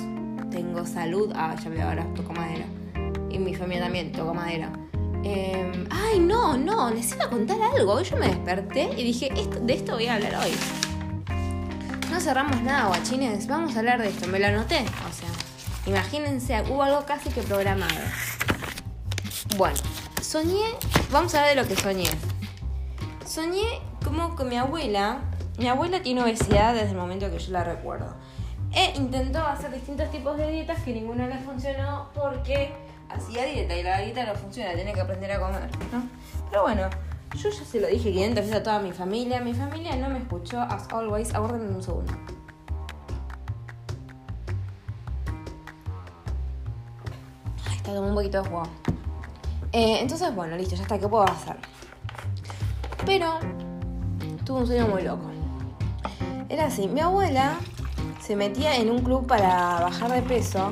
tengo 0.52 0.86
salud. 0.86 1.32
Ah, 1.36 1.56
ya 1.62 1.70
veo 1.70 1.88
ahora, 1.88 2.06
toco 2.16 2.34
madera. 2.34 2.66
Y 3.30 3.40
mi 3.40 3.54
familia 3.54 3.84
también 3.84 4.12
toco 4.12 4.34
madera. 4.34 4.72
Em, 5.24 5.88
ay, 5.90 6.20
no, 6.20 6.58
no, 6.58 6.90
les 6.92 7.12
iba 7.14 7.26
a 7.26 7.30
contar 7.30 7.58
algo. 7.62 8.02
Yo 8.02 8.18
me 8.18 8.28
desperté 8.28 8.90
y 8.98 9.04
dije, 9.04 9.30
de 9.62 9.74
esto 9.74 9.94
voy 9.94 10.08
a 10.08 10.16
hablar 10.16 10.36
hoy. 10.36 10.52
No 12.10 12.20
cerramos 12.20 12.62
nada, 12.62 12.88
guachines. 12.88 13.48
Vamos 13.48 13.76
a 13.76 13.80
hablar 13.80 14.02
de 14.02 14.10
esto. 14.10 14.28
Me 14.28 14.40
lo 14.40 14.48
anoté. 14.48 14.80
O 14.80 15.14
sea, 15.14 15.30
imagínense, 15.86 16.62
hubo 16.70 16.84
algo 16.84 17.06
casi 17.06 17.30
que 17.30 17.42
programado. 17.42 18.00
Bueno, 19.58 19.78
soñé, 20.22 20.66
vamos 21.12 21.36
a 21.36 21.42
ver 21.42 21.56
de 21.56 21.62
lo 21.62 21.68
que 21.68 21.76
soñé. 21.76 22.10
Soñé 23.26 23.82
como 24.04 24.36
con 24.36 24.48
mi 24.48 24.58
abuela, 24.58 25.20
mi 25.58 25.68
abuela 25.68 26.02
tiene 26.02 26.24
obesidad 26.24 26.74
desde 26.74 26.92
el 26.92 26.98
momento 26.98 27.30
que 27.30 27.40
yo 27.40 27.52
la 27.52 27.64
recuerdo. 27.64 28.16
E 28.72 28.94
intentó 28.96 29.40
hacer 29.40 29.72
distintos 29.72 30.10
tipos 30.12 30.38
de 30.38 30.50
dietas 30.50 30.82
que 30.84 30.94
ninguna 30.94 31.28
le 31.28 31.38
funcionó 31.40 32.10
porque 32.14 32.72
hacía 33.10 33.45
dieta 33.45 33.76
y 33.76 33.84
la 33.84 34.00
dieta 34.00 34.26
no 34.26 34.36
funciona, 34.36 34.74
tiene 34.74 34.93
que 34.93 35.02
aprender 35.02 35.32
a 35.32 35.39
comer, 35.39 35.69
¿no? 35.91 36.04
Pero 36.50 36.63
bueno, 36.63 36.89
yo 37.36 37.50
ya 37.50 37.65
se 37.65 37.80
lo 37.80 37.88
dije 37.88 38.12
500 38.12 38.36
veces 38.36 38.56
a 38.56 38.63
toda 38.63 38.80
mi 38.80 38.91
familia, 38.91 39.41
mi 39.41 39.54
familia 39.54 39.95
no 39.95 40.10
me 40.10 40.19
escuchó, 40.19 40.62
as 40.62 40.88
always, 40.91 41.34
aguárdenme 41.34 41.76
un 41.76 41.84
segundo. 41.84 42.13
Ay, 47.67 47.76
está 47.76 47.93
tomando 47.93 48.10
un 48.10 48.15
poquito 48.15 48.41
de 48.41 48.50
jugo. 48.50 48.63
Eh, 49.72 50.00
entonces, 50.02 50.34
bueno, 50.34 50.56
listo, 50.56 50.76
ya 50.76 50.82
está, 50.82 50.98
¿qué 50.98 51.08
puedo 51.08 51.24
hacer? 51.24 51.58
Pero 53.06 53.39
tuve 54.43 54.62
un 54.62 54.67
sueño 54.67 54.88
muy 54.88 55.04
loco. 55.04 55.30
Era 56.50 56.65
así, 56.65 56.88
mi 56.88 57.00
abuela 57.00 57.60
se 58.19 58.36
metía 58.36 58.76
en 58.76 58.89
un 58.89 59.04
club 59.04 59.28
para 59.28 59.80
bajar 59.80 60.12
de 60.12 60.22
peso. 60.24 60.72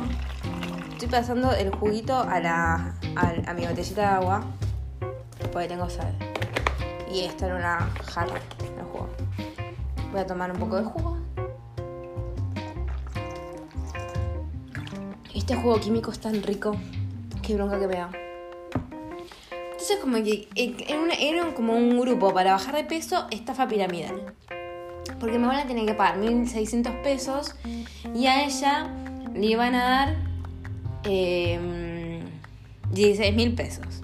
Estoy 0.98 1.10
pasando 1.10 1.52
el 1.52 1.70
juguito 1.70 2.18
a, 2.18 2.40
la, 2.40 2.96
a, 3.16 3.54
mi 3.54 3.68
botellita 3.68 4.02
de 4.02 4.08
agua 4.08 4.44
porque 5.54 5.68
tengo 5.68 5.88
sed. 5.88 6.02
Y 7.14 7.20
esta 7.20 7.46
era 7.46 7.56
una 7.56 7.80
jarra 8.12 8.34
de 8.34 8.82
jugo. 8.82 9.08
Voy 10.12 10.22
a 10.22 10.26
tomar 10.26 10.52
un 10.52 10.58
poco 10.58 10.78
de 10.78 10.84
jugo. 10.86 11.18
Este 15.36 15.56
jugo 15.56 15.80
químico 15.80 16.10
es 16.10 16.18
tan 16.18 16.42
rico. 16.42 16.76
Qué 17.44 17.54
bronca 17.54 17.80
que 17.80 17.88
me 17.88 17.98
da. 17.98 18.10
Entonces 19.52 20.00
como 20.02 20.16
que 20.24 20.48
era, 20.56 21.54
como 21.54 21.74
un 21.76 22.00
grupo 22.00 22.34
para 22.34 22.54
bajar 22.54 22.74
de 22.74 22.86
peso, 22.86 23.28
estafa 23.30 23.68
piramidal. 23.68 24.34
Porque 25.20 25.38
mi 25.38 25.44
abuela 25.44 25.68
tenía 25.68 25.86
que 25.86 25.94
pagar 25.94 26.20
1.600 26.20 27.04
pesos 27.04 27.54
y 28.16 28.26
a 28.26 28.46
ella 28.46 28.88
le 29.36 29.46
iban 29.46 29.76
a 29.76 29.90
dar 29.90 30.27
eh, 31.04 31.54
em, 31.54 32.94
16.000 32.94 33.56
pesos. 33.56 34.02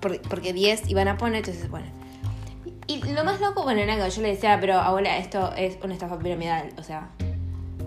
Porque, 0.00 0.52
10 0.52 0.88
iban 0.88 1.08
a 1.08 1.16
poner, 1.18 1.38
entonces 1.38 1.70
bueno. 1.70 1.86
Y 2.86 3.02
lo 3.12 3.22
más 3.22 3.40
loco, 3.40 3.62
bueno, 3.62 3.82
que 3.82 4.10
yo 4.10 4.22
le 4.22 4.28
decía, 4.28 4.58
pero 4.60 4.80
abuela, 4.80 5.18
esto 5.18 5.52
es 5.56 5.78
una 5.82 5.94
estafa 5.94 6.18
piramidal, 6.18 6.72
o 6.78 6.82
sea... 6.82 7.08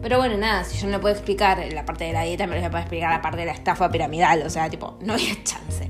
Pero 0.01 0.17
bueno, 0.17 0.37
nada, 0.37 0.65
si 0.65 0.77
yo 0.77 0.87
no 0.87 0.99
puedo 0.99 1.15
explicar 1.15 1.63
la 1.71 1.85
parte 1.85 2.03
de 2.03 2.11
la 2.11 2.23
dieta, 2.23 2.45
me 2.45 2.59
lo 2.59 2.69
voy 2.69 2.77
a 2.77 2.81
explicar 2.81 3.09
la 3.09 3.21
parte 3.21 3.39
de 3.39 3.45
la 3.45 3.53
estafa 3.53 3.89
piramidal, 3.89 4.43
o 4.43 4.49
sea, 4.49 4.69
tipo, 4.69 4.97
no 5.01 5.13
había 5.13 5.33
chance. 5.43 5.89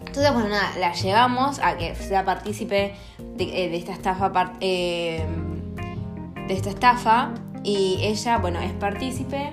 Entonces, 0.00 0.32
bueno, 0.32 0.48
nada, 0.50 0.72
la 0.78 0.92
llevamos 0.92 1.58
a 1.60 1.78
que 1.78 1.94
sea 1.94 2.24
partícipe 2.24 2.94
de, 3.36 3.44
eh, 3.44 3.76
esta 3.76 3.92
estafa. 3.92 4.52
Eh, 4.60 5.24
de 6.46 6.54
esta 6.54 6.70
estafa. 6.70 7.34
Y 7.62 7.98
ella, 8.00 8.38
bueno, 8.38 8.60
es 8.60 8.72
partícipe 8.72 9.50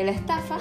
de 0.00 0.06
la 0.06 0.12
estafa. 0.12 0.58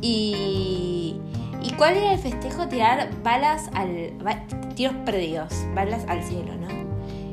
y. 0.00 1.20
¿Y 1.60 1.72
cuál 1.72 1.96
era 1.96 2.12
el 2.12 2.18
festejo? 2.18 2.68
Tirar 2.68 3.10
balas 3.22 3.70
al. 3.74 4.12
tiros 4.74 4.94
perdidos, 5.04 5.52
balas 5.74 6.04
al 6.08 6.22
cielo, 6.22 6.54
¿no? 6.56 6.68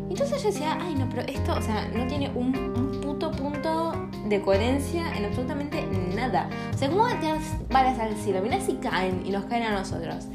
Entonces 0.10 0.42
yo 0.42 0.50
decía, 0.50 0.78
ay, 0.80 0.96
no, 0.96 1.10
pero 1.10 1.24
esto, 1.24 1.54
o 1.56 1.62
sea, 1.62 1.88
no 1.94 2.08
tiene 2.08 2.32
un, 2.34 2.54
puto 3.02 3.32
punto 3.32 3.94
de 4.28 4.42
coherencia 4.42 5.14
en 5.16 5.26
absolutamente 5.26 5.84
nada. 6.16 6.50
O 6.74 6.78
sea, 6.78 6.90
¿cómo 6.90 7.04
balas 7.70 8.00
al 8.00 8.16
cielo? 8.16 8.42
Mirá 8.42 8.62
si 8.62 8.76
caen 8.76 9.24
y 9.26 9.32
nos 9.32 9.46
caen 9.46 9.64
a 9.64 9.72
nosotros. 9.72 10.28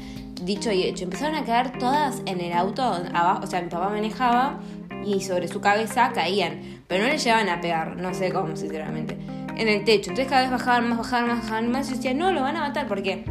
dicho 0.43 0.71
y 0.71 0.83
hecho. 0.83 1.05
Empezaron 1.05 1.35
a 1.35 1.45
caer 1.45 1.77
todas 1.79 2.21
en 2.25 2.41
el 2.41 2.53
auto 2.53 2.83
abajo, 2.83 3.41
o 3.43 3.47
sea, 3.47 3.61
mi 3.61 3.69
papá 3.69 3.89
manejaba 3.89 4.59
y 5.05 5.21
sobre 5.21 5.47
su 5.47 5.61
cabeza 5.61 6.11
caían, 6.13 6.83
pero 6.87 7.03
no 7.03 7.09
le 7.09 7.17
llevaban 7.17 7.49
a 7.49 7.61
pegar, 7.61 7.97
no 7.97 8.13
sé 8.13 8.31
cómo, 8.31 8.55
sinceramente, 8.55 9.17
en 9.61 9.67
el 9.67 9.83
techo. 9.83 10.09
Entonces 10.09 10.27
cada 10.27 10.41
vez 10.41 10.51
bajaban 10.51 10.89
más, 10.89 10.97
bajaban 10.97 11.27
más, 11.27 11.41
bajaban 11.43 11.71
más 11.71 11.87
y 11.87 11.91
yo 11.91 11.95
decía, 11.97 12.13
no, 12.13 12.31
lo 12.31 12.41
van 12.41 12.57
a 12.57 12.61
matar 12.61 12.87
porque 12.87 13.23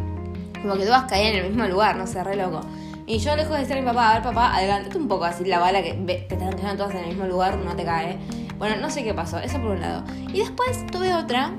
como 0.62 0.77
que 0.77 0.85
todas 0.85 1.05
caían 1.05 1.35
en 1.35 1.45
el 1.45 1.51
mismo 1.51 1.66
lugar, 1.66 1.97
no 1.97 2.07
sé, 2.07 2.23
re 2.23 2.37
loco. 2.37 2.61
Y 3.07 3.19
yo 3.19 3.35
lejos 3.35 3.59
de 3.59 3.64
ser 3.64 3.81
mi 3.81 3.87
papá, 3.87 4.11
a 4.11 4.14
ver 4.14 4.23
papá, 4.23 4.55
adelantate 4.55 4.97
un 4.97 5.09
poco 5.09 5.25
así, 5.25 5.45
la 5.45 5.59
bala 5.59 5.83
que 5.83 5.95
te 5.95 6.35
están 6.35 6.53
cayendo 6.53 6.77
todas 6.77 6.95
en 6.95 7.01
el 7.01 7.09
mismo 7.09 7.27
lugar, 7.27 7.57
no 7.59 7.75
te 7.75 7.85
cae. 7.85 8.19
Bueno, 8.57 8.77
no 8.77 8.90
sé 8.90 9.03
qué 9.03 9.14
pasó, 9.14 9.38
eso 9.38 9.59
por 9.59 9.73
un 9.73 9.81
lado. 9.81 10.05
Y 10.33 10.38
después 10.38 10.87
tuve 10.87 11.12
otra 11.14 11.53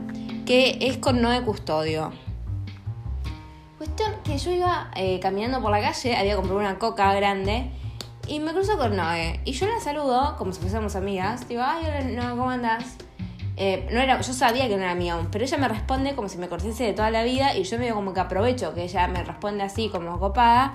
que 0.45 0.77
es 0.79 0.97
con 0.97 1.21
Noé 1.21 1.41
Custodio. 1.41 2.11
Cuestión 3.77 4.13
que 4.23 4.37
yo 4.37 4.51
iba 4.51 4.91
eh, 4.95 5.19
caminando 5.19 5.61
por 5.61 5.71
la 5.71 5.81
calle, 5.81 6.15
había 6.15 6.35
comprado 6.35 6.59
una 6.59 6.77
coca 6.79 7.13
grande 7.13 7.71
y 8.27 8.39
me 8.39 8.53
cruzo 8.53 8.77
con 8.77 8.95
Noé. 8.95 9.41
Y 9.43 9.51
yo 9.51 9.67
la 9.67 9.79
saludo 9.81 10.35
como 10.37 10.53
si 10.53 10.61
fuésemos 10.61 10.95
amigas. 10.95 11.49
Digo, 11.49 11.63
ay, 11.65 11.83
hola, 11.85 12.01
Noé, 12.03 12.29
¿cómo 12.29 12.49
andás? 12.49 12.97
Eh, 13.63 13.87
no 13.91 13.99
era, 13.99 14.19
yo 14.19 14.33
sabía 14.33 14.67
que 14.67 14.75
no 14.75 14.81
era 14.81 14.95
mía 14.95 15.13
aún, 15.13 15.27
pero 15.31 15.45
ella 15.45 15.55
me 15.59 15.67
responde 15.67 16.15
como 16.15 16.27
si 16.29 16.39
me 16.39 16.49
conociese 16.49 16.83
de 16.83 16.93
toda 16.93 17.11
la 17.11 17.21
vida 17.21 17.55
y 17.55 17.61
yo 17.61 17.77
medio 17.77 17.93
como 17.93 18.11
que 18.11 18.19
aprovecho 18.19 18.73
que 18.73 18.85
ella 18.85 19.07
me 19.07 19.23
responde 19.23 19.63
así 19.63 19.87
como 19.89 20.19
copada. 20.19 20.73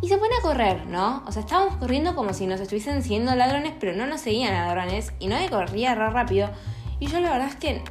Y 0.00 0.06
se 0.06 0.16
pone 0.16 0.36
a 0.38 0.40
correr, 0.40 0.86
¿no? 0.86 1.24
O 1.26 1.32
sea, 1.32 1.42
estábamos 1.42 1.74
corriendo 1.74 2.14
como 2.14 2.32
si 2.34 2.46
nos 2.46 2.60
estuviesen 2.60 3.02
siguiendo 3.02 3.34
ladrones, 3.34 3.72
pero 3.80 3.96
no 3.96 4.06
nos 4.06 4.20
seguían 4.20 4.54
ladrones 4.54 5.12
y 5.18 5.26
Noé 5.26 5.50
corría 5.50 5.96
re 5.96 6.08
rápido. 6.10 6.50
Y 7.00 7.08
yo 7.08 7.18
la 7.18 7.32
verdad 7.32 7.48
es 7.48 7.56
que, 7.56 7.82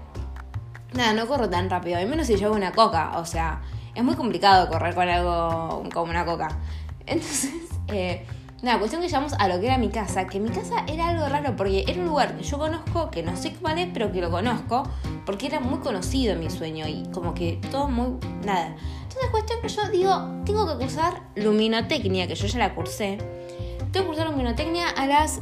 nada, 0.94 1.12
no 1.12 1.28
corro 1.28 1.50
tan 1.50 1.70
rápido, 1.70 1.98
al 1.98 2.08
menos 2.08 2.28
si 2.28 2.38
llevo 2.38 2.56
una 2.56 2.72
coca, 2.72 3.18
o 3.18 3.26
sea, 3.26 3.62
es 3.94 4.06
muy 4.06 4.16
complicado 4.16 4.70
correr 4.70 4.96
con 4.96 5.10
algo 5.10 5.84
como 5.94 6.10
una 6.10 6.24
coca. 6.24 6.48
Entonces, 7.06 7.52
eh, 7.90 8.26
nada, 8.62 8.80
cuestión 8.80 9.02
que 9.02 9.08
llegamos 9.08 9.34
a 9.34 9.48
lo 9.48 9.60
que 9.60 9.68
era 9.68 9.78
mi 9.78 9.90
casa, 9.90 10.28
que 10.28 10.40
mi 10.40 10.50
casa 10.50 10.84
era 10.88 11.10
algo 11.10 11.28
raro 11.28 11.56
porque 11.56 11.86
era 11.88 12.00
un 12.02 12.08
lugar 12.08 12.36
que 12.38 12.44
yo 12.44 12.58
conozco, 12.58 13.12
que 13.12 13.24
no 13.24 13.36
sé 13.36 13.54
cuál 13.54 13.78
es, 13.78 13.88
pero 13.94 14.12
que 14.12 14.22
lo 14.22 14.32
conozco, 14.32 14.84
porque 15.26 15.48
era 15.48 15.60
muy 15.60 15.80
conocido 15.80 16.34
en 16.34 16.40
mi 16.40 16.50
sueño 16.50 16.88
y 16.88 17.04
como 17.14 17.34
que 17.34 17.60
todo 17.72 17.88
muy... 17.88 18.18
nada. 18.46 18.76
Entonces, 19.04 19.30
cuestión 19.32 19.62
que 19.62 19.70
yo 19.70 19.90
digo, 19.90 20.44
tengo 20.46 20.68
que 20.68 20.84
cursar 20.84 21.22
luminotecnia, 21.36 22.28
que 22.28 22.36
yo 22.36 22.48
ya 22.48 22.60
la 22.60 22.76
cursé. 22.76 23.18
Tengo 23.92 24.06
que 24.06 24.08
cursar 24.08 24.30
luminotecnia 24.30 24.90
a 24.90 25.08
las, 25.08 25.42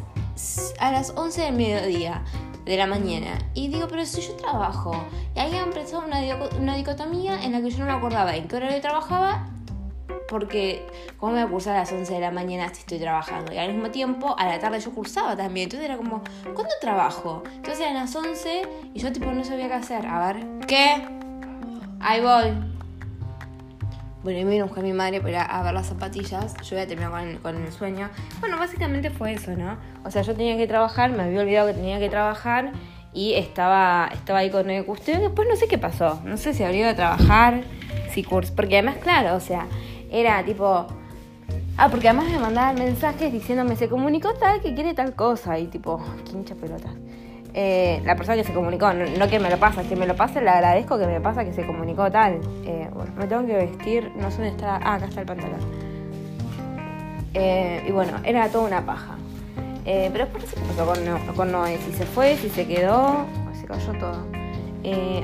a 0.80 0.92
las 0.92 1.14
11 1.16 1.42
del 1.42 1.56
mediodía 1.56 2.24
de 2.66 2.78
la 2.78 2.88
mañana. 2.88 3.38
Y 3.54 3.68
digo, 3.70 3.88
pero 3.88 4.06
si 4.06 4.22
yo 4.22 4.34
trabajo. 4.36 4.96
Y 5.36 5.40
ahí 5.40 5.56
empezó 5.56 6.00
una, 6.00 6.20
una 6.60 6.76
dicotomía 6.76 7.44
en 7.44 7.52
la 7.52 7.62
que 7.62 7.70
yo 7.70 7.80
no 7.80 7.86
me 7.86 7.92
acordaba 7.92 8.36
en 8.36 8.48
qué 8.48 8.56
horario 8.58 8.82
trabajaba. 8.82 9.48
Porque, 10.28 10.86
¿cómo 11.18 11.34
me 11.34 11.40
voy 11.40 11.48
a 11.48 11.52
cursar 11.52 11.76
a 11.76 11.80
las 11.80 11.92
11 11.92 12.14
de 12.14 12.20
la 12.20 12.32
mañana 12.32 12.68
si 12.74 12.80
estoy 12.82 13.00
trabajando? 13.00 13.54
Y 13.54 13.58
al 13.58 13.72
mismo 13.74 13.92
tiempo, 13.92 14.36
a 14.38 14.48
la 14.48 14.60
tarde 14.60 14.80
yo 14.80 14.92
cursaba 14.92 15.36
también. 15.36 15.66
Entonces 15.66 15.88
era 15.88 15.98
como, 15.98 16.22
¿cuándo 16.44 16.74
trabajo? 16.82 17.44
Entonces 17.56 17.82
eran 17.82 17.96
las 17.96 18.16
11 18.16 18.62
y 18.94 19.00
yo 19.00 19.12
tipo 19.12 19.32
no 19.32 19.44
sabía 19.44 19.68
qué 19.68 19.74
hacer. 19.74 20.06
A 20.08 20.34
ver, 20.34 20.46
¿qué? 20.68 21.06
Ahí 22.00 22.22
voy. 22.22 22.54
Bueno, 24.24 24.40
y 24.40 24.46
me 24.46 24.52
vino 24.52 24.68
a 24.76 24.80
mi 24.82 24.94
madre 24.94 25.22
para 25.22 25.44
a 25.44 25.62
ver 25.62 25.74
las 25.74 25.86
zapatillas. 25.86 26.56
Yo 26.64 26.76
voy 26.76 26.84
a 26.84 26.88
terminar 26.88 27.12
con, 27.12 27.38
con 27.38 27.64
el 27.64 27.72
sueño. 27.72 28.10
Bueno, 28.40 28.58
básicamente 28.58 29.12
fue 29.12 29.34
eso, 29.34 29.52
¿no? 29.52 29.78
O 30.04 30.10
sea, 30.10 30.24
yo 30.24 30.34
tenía 30.34 30.58
que 30.58 30.66
trabajar, 30.66 31.12
me 31.12 31.22
había 31.22 31.42
olvidado 31.42 31.68
que 31.68 31.76
tenía 31.76 32.00
que 32.00 32.10
trabajar 32.10 32.72
y 33.14 33.34
estaba, 33.36 34.10
estaba 34.12 34.40
ahí 34.40 34.50
con 34.50 34.70
el 34.70 34.84
custodio. 34.84 35.20
Después 35.20 35.48
no 35.48 35.56
sé 35.56 35.68
qué 35.68 35.78
pasó. 35.78 36.22
No 36.26 36.38
sé 36.38 36.54
si 36.54 36.64
habría 36.64 36.82
ido 36.82 36.90
a 36.90 36.96
trabajar, 36.96 37.64
si 38.12 38.24
curso. 38.24 38.54
Porque 38.56 38.80
además, 38.80 38.98
claro, 38.98 39.36
o 39.36 39.40
sea, 39.40 39.68
era 40.16 40.44
tipo. 40.44 40.88
Ah, 41.78 41.90
porque 41.90 42.08
además 42.08 42.32
me 42.32 42.40
mandaban 42.40 42.76
mensajes 42.76 43.34
diciéndome 43.34 43.76
se 43.76 43.90
comunicó 43.90 44.34
tal 44.34 44.62
que 44.62 44.74
quiere 44.74 44.94
tal 44.94 45.14
cosa. 45.14 45.60
Y 45.60 45.68
tipo, 45.68 46.00
quincha 46.24 46.56
pelota. 46.56 46.90
Eh, 47.54 48.02
la 48.04 48.16
persona 48.16 48.38
que 48.38 48.44
se 48.44 48.54
comunicó, 48.54 48.92
no, 48.94 49.28
que 49.30 49.40
me 49.40 49.50
lo 49.50 49.58
pasa, 49.58 49.84
que 49.84 49.96
me 49.96 50.06
lo 50.06 50.16
pase, 50.16 50.42
le 50.42 50.50
agradezco 50.50 50.98
que 50.98 51.08
me 51.08 51.22
pasa 51.22 51.46
que 51.46 51.54
se 51.54 51.66
comunicó 51.66 52.10
tal. 52.12 52.40
Eh, 52.66 52.90
bueno, 52.94 53.12
me 53.18 53.28
tengo 53.28 53.46
que 53.46 53.56
vestir, 53.56 54.12
no 54.16 54.30
sé 54.32 54.38
dónde 54.38 54.50
está. 54.50 54.76
Ah, 54.78 54.96
acá 54.96 55.06
está 55.06 55.22
el 55.22 55.28
pantalón. 55.28 55.60
Eh, 57.34 57.84
y 57.88 57.92
bueno, 57.92 58.20
era 58.24 58.48
toda 58.50 58.68
una 58.68 58.86
paja. 58.86 59.16
pero 59.86 60.26
después 60.26 60.44
no 60.44 60.50
sé 60.50 60.56
qué 60.56 60.62
pasó 60.62 61.34
con, 61.34 61.52
Noé, 61.52 61.78
si 61.78 61.92
se 61.92 62.06
fue, 62.06 62.36
si 62.38 62.50
se 62.50 62.66
quedó, 62.66 63.26
se 63.54 63.66
cayó 63.68 63.94
todo. 64.00 64.35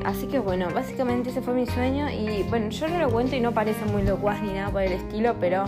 Así 0.04 0.26
que 0.26 0.38
bueno, 0.38 0.68
básicamente 0.74 1.30
ese 1.30 1.42
fue 1.42 1.54
mi 1.54 1.66
sueño 1.66 2.10
y 2.10 2.42
bueno, 2.44 2.70
yo 2.70 2.88
no 2.88 2.98
lo 2.98 3.10
cuento 3.10 3.36
y 3.36 3.40
no 3.40 3.52
parece 3.52 3.84
muy 3.86 4.02
locuaz 4.02 4.42
ni 4.42 4.52
nada 4.52 4.70
por 4.70 4.82
el 4.82 4.92
estilo, 4.92 5.36
pero 5.38 5.64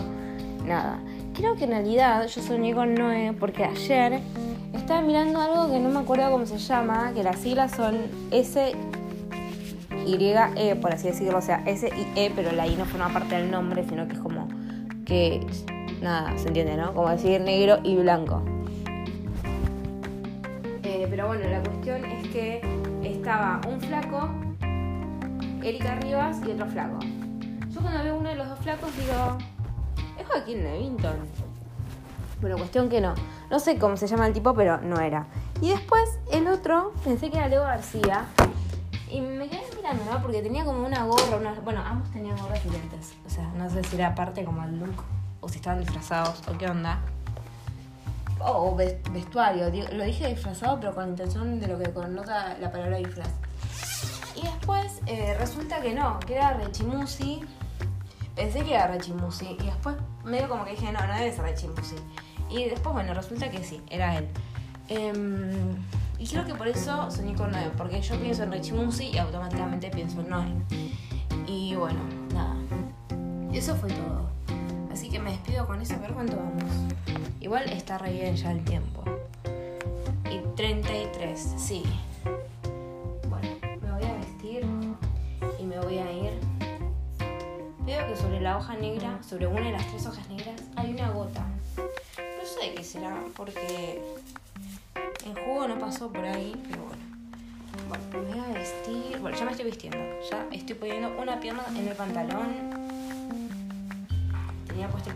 nada. 0.65 0.99
Creo 1.33 1.55
que 1.55 1.65
en 1.65 1.71
realidad 1.71 2.27
yo 2.27 2.41
soñé 2.41 2.73
con 2.73 2.95
Noé 2.95 3.33
porque 3.39 3.63
ayer 3.65 4.19
estaba 4.73 5.01
mirando 5.01 5.39
algo 5.39 5.71
que 5.71 5.79
no 5.79 5.89
me 5.89 5.99
acuerdo 5.99 6.31
cómo 6.31 6.45
se 6.45 6.57
llama, 6.57 7.11
que 7.13 7.23
las 7.23 7.39
siglas 7.39 7.71
son 7.71 7.97
S 8.31 8.73
Y 10.05 10.33
E, 10.55 10.75
por 10.75 10.93
así 10.93 11.07
decirlo, 11.07 11.39
o 11.39 11.41
sea, 11.41 11.63
S 11.65 11.87
y 11.87 12.19
E, 12.19 12.31
pero 12.35 12.51
la 12.51 12.67
I 12.67 12.75
no 12.75 12.85
forma 12.85 13.09
parte 13.09 13.35
del 13.35 13.49
nombre, 13.49 13.83
sino 13.87 14.07
que 14.07 14.13
es 14.13 14.19
como 14.19 14.47
que 15.05 15.45
nada, 16.01 16.37
se 16.37 16.47
entiende, 16.49 16.77
¿no? 16.77 16.93
Como 16.93 17.09
decir 17.09 17.41
negro 17.41 17.79
y 17.83 17.95
blanco. 17.95 18.43
Eh, 20.83 21.07
pero 21.09 21.27
bueno, 21.27 21.47
la 21.49 21.61
cuestión 21.61 22.05
es 22.05 22.27
que 22.29 22.61
estaba 23.25 23.59
un 23.67 23.81
flaco, 23.81 24.29
Erika 25.63 25.95
Rivas 25.95 26.37
y 26.45 26.51
otro 26.51 26.67
flaco. 26.67 26.99
Yo 27.69 27.81
cuando 27.81 28.03
veo 28.03 28.17
uno 28.19 28.29
de 28.29 28.35
los 28.35 28.47
dos 28.47 28.59
flacos 28.59 28.95
digo, 28.95 29.39
es 30.19 30.27
Joaquín 30.27 30.63
Levington. 30.63 31.17
Bueno, 32.39 32.57
cuestión 32.57 32.87
que 32.87 33.01
no. 33.01 33.15
No 33.49 33.57
sé 33.57 33.79
cómo 33.79 33.97
se 33.97 34.05
llama 34.05 34.27
el 34.27 34.33
tipo, 34.33 34.53
pero 34.53 34.79
no 34.79 34.99
era. 34.99 35.25
Y 35.59 35.69
después 35.69 36.03
el 36.31 36.45
otro, 36.47 36.93
pensé 37.03 37.31
que 37.31 37.37
era 37.37 37.47
Leo 37.47 37.63
García. 37.63 38.25
Y 39.09 39.21
me 39.21 39.49
quedé 39.49 39.63
mirando, 39.75 40.05
¿no? 40.05 40.21
Porque 40.21 40.43
tenía 40.43 40.63
como 40.63 40.85
una 40.85 41.03
gorra, 41.05 41.39
bueno, 41.63 41.81
ambos 41.83 42.11
tenían 42.11 42.37
gorras 42.37 42.63
y 42.63 42.69
lentes. 42.69 43.15
O 43.25 43.29
sea, 43.31 43.51
no 43.57 43.67
sé 43.71 43.83
si 43.85 43.95
era 43.95 44.13
parte 44.13 44.45
como 44.45 44.63
el 44.63 44.77
look, 44.77 45.03
o 45.41 45.49
si 45.49 45.55
estaban 45.55 45.79
disfrazados, 45.79 46.47
o 46.47 46.55
qué 46.59 46.69
onda. 46.69 46.99
O 48.47 48.75
vestuario, 48.75 49.71
lo 49.91 50.03
dije 50.03 50.27
disfrazado, 50.27 50.79
pero 50.79 50.93
con 50.93 51.09
intención 51.09 51.59
de 51.59 51.67
lo 51.67 51.79
que 51.79 51.91
connota 51.91 52.55
la 52.59 52.71
palabra 52.71 52.97
disfraz. 52.97 53.29
Y 54.35 54.43
después 54.43 55.01
eh, 55.07 55.35
resulta 55.39 55.81
que 55.81 55.93
no, 55.93 56.19
que 56.19 56.35
era 56.35 56.53
Rechimusi. 56.53 57.41
Pensé 58.35 58.63
que 58.63 58.75
era 58.75 58.87
Rechimusi. 58.87 59.57
Y 59.59 59.65
después 59.65 59.95
medio 60.23 60.49
como 60.49 60.65
que 60.65 60.71
dije, 60.71 60.91
no, 60.91 61.05
no 61.07 61.13
debe 61.13 61.31
ser 61.31 61.45
Rechimusi. 61.45 61.95
Y 62.49 62.65
después, 62.65 62.93
bueno, 62.93 63.13
resulta 63.13 63.49
que 63.49 63.63
sí, 63.63 63.81
era 63.89 64.17
él. 64.17 64.27
Em, 64.89 65.83
y 66.19 66.27
creo 66.27 66.45
que 66.45 66.53
por 66.53 66.67
eso 66.67 67.09
soñé 67.09 67.33
con 67.35 67.51
Noé, 67.51 67.71
porque 67.75 68.01
yo 68.01 68.19
pienso 68.19 68.43
en 68.43 68.51
Rechimusi 68.51 69.07
y 69.07 69.17
automáticamente 69.17 69.89
pienso 69.89 70.21
en 70.21 70.29
Noé. 70.29 70.53
Y 71.47 71.75
bueno, 71.75 71.99
nada. 72.33 72.55
Eso 73.51 73.75
fue 73.75 73.89
todo. 73.89 74.34
Así 74.95 75.09
que 75.09 75.19
me 75.19 75.31
despido 75.31 75.67
con 75.67 75.81
eso, 75.81 75.93
a 75.93 75.97
ver 75.97 76.13
cuánto 76.13 76.37
vamos. 76.37 76.63
Igual 77.41 77.69
está 77.69 77.97
re 77.97 78.11
bien 78.11 78.35
ya 78.35 78.51
el 78.51 78.63
tiempo. 78.63 79.03
Y 80.31 80.39
33, 80.55 81.53
sí. 81.57 81.83
Bueno, 83.29 83.49
me 83.81 83.91
voy 83.91 84.03
a 84.03 84.13
vestir 84.13 84.65
y 85.59 85.63
me 85.65 85.79
voy 85.79 85.99
a 85.99 86.11
ir. 86.11 86.31
Veo 87.85 88.07
que 88.07 88.15
sobre 88.15 88.39
la 88.41 88.57
hoja 88.57 88.75
negra, 88.75 89.21
sobre 89.21 89.45
una 89.45 89.65
de 89.65 89.73
las 89.73 89.85
tres 89.87 90.07
hojas 90.07 90.27
negras, 90.29 90.61
hay 90.77 90.93
una 90.93 91.11
gota 91.11 91.45
sé 92.45 92.73
qué 92.73 92.83
será, 92.83 93.21
porque 93.35 94.01
el 95.25 95.39
jugo 95.43 95.67
no 95.67 95.79
pasó 95.79 96.11
por 96.11 96.23
ahí, 96.23 96.53
pero 96.69 96.83
bueno. 96.83 97.03
Bueno, 97.89 98.03
me 98.13 98.33
voy 98.33 98.39
a 98.39 98.57
vestir. 98.57 99.19
Bueno, 99.19 99.37
ya 99.37 99.45
me 99.45 99.51
estoy 99.51 99.65
vistiendo. 99.65 99.97
Ya 100.29 100.47
estoy 100.51 100.75
poniendo 100.75 101.21
una 101.21 101.39
pierna 101.39 101.63
en 101.69 101.87
el 101.87 101.95
pantalón. 101.95 102.84
Puesto. 104.95 105.11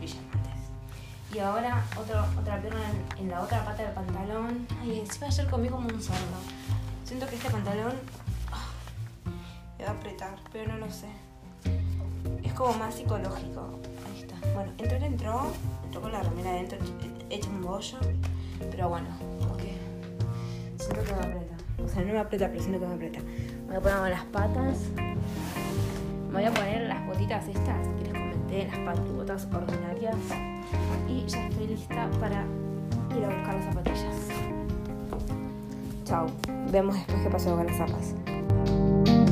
Y 1.33 1.39
ahora 1.39 1.83
otro, 1.97 2.25
otra 2.39 2.59
pierna 2.59 2.79
en, 3.17 3.29
la 3.29 3.41
otra 3.41 3.63
pata 3.63 3.83
del 3.83 3.93
pantalón. 3.93 4.67
Ay, 4.81 4.99
encima 4.99 5.27
ayer 5.27 5.47
comí 5.47 5.69
como 5.69 5.87
un 5.87 6.01
sordo. 6.01 6.19
Siento 7.05 7.27
que 7.27 7.35
este 7.35 7.49
pantalón 7.49 7.93
ah, 8.51 8.67
me 9.77 9.85
va 9.85 9.91
a 9.91 9.93
apretar, 9.93 10.35
pero 10.51 10.73
no 10.73 10.79
lo 10.79 10.91
sé. 10.91 11.07
Es 12.43 12.53
como 12.53 12.73
más 12.73 12.95
psicológico. 12.95 13.79
Ahí 14.05 14.21
está. 14.21 14.35
Bueno, 14.53 14.73
entró, 14.77 14.97
entró. 14.97 15.51
Entró 15.85 16.01
con 16.01 16.11
la 16.11 16.23
remera 16.23 16.49
adentro 16.49 16.77
hecho 17.29 17.49
un 17.49 17.61
bollo. 17.61 17.99
Pero 18.71 18.89
bueno, 18.89 19.07
porque 19.47 19.77
siento 20.77 21.03
que 21.03 21.13
me 21.13 21.19
aprieta. 21.19 21.55
O 21.85 21.87
sea, 21.87 22.01
no 22.01 22.13
me 22.13 22.19
aprieta, 22.19 22.47
pero 22.49 22.59
siento 22.59 22.79
que 22.79 22.87
me 22.87 22.93
aprieta. 22.95 23.19
Voy 23.67 23.75
a 23.77 23.79
poner 23.79 24.09
las 24.09 24.25
patas. 24.25 24.79
Voy 26.33 26.43
a 26.43 26.51
poner 26.51 26.87
las 26.87 27.05
botitas 27.07 27.47
estas 27.47 27.77
comenté, 28.49 28.85
las 28.85 28.99
botas 29.15 29.47
ordinarias. 29.53 30.15
Y 31.07 31.25
ya 31.27 31.47
estoy 31.47 31.67
lista 31.67 32.09
para 32.19 32.45
ir 33.17 33.25
a 33.25 33.29
buscar 33.29 33.55
las 33.55 33.65
zapatillas. 33.65 34.27
Chao. 36.05 36.27
Vemos 36.71 36.95
después 36.95 37.21
qué 37.23 37.29
pasó 37.29 37.55
con 37.55 37.67
las 37.67 37.77
zapas. 37.77 39.28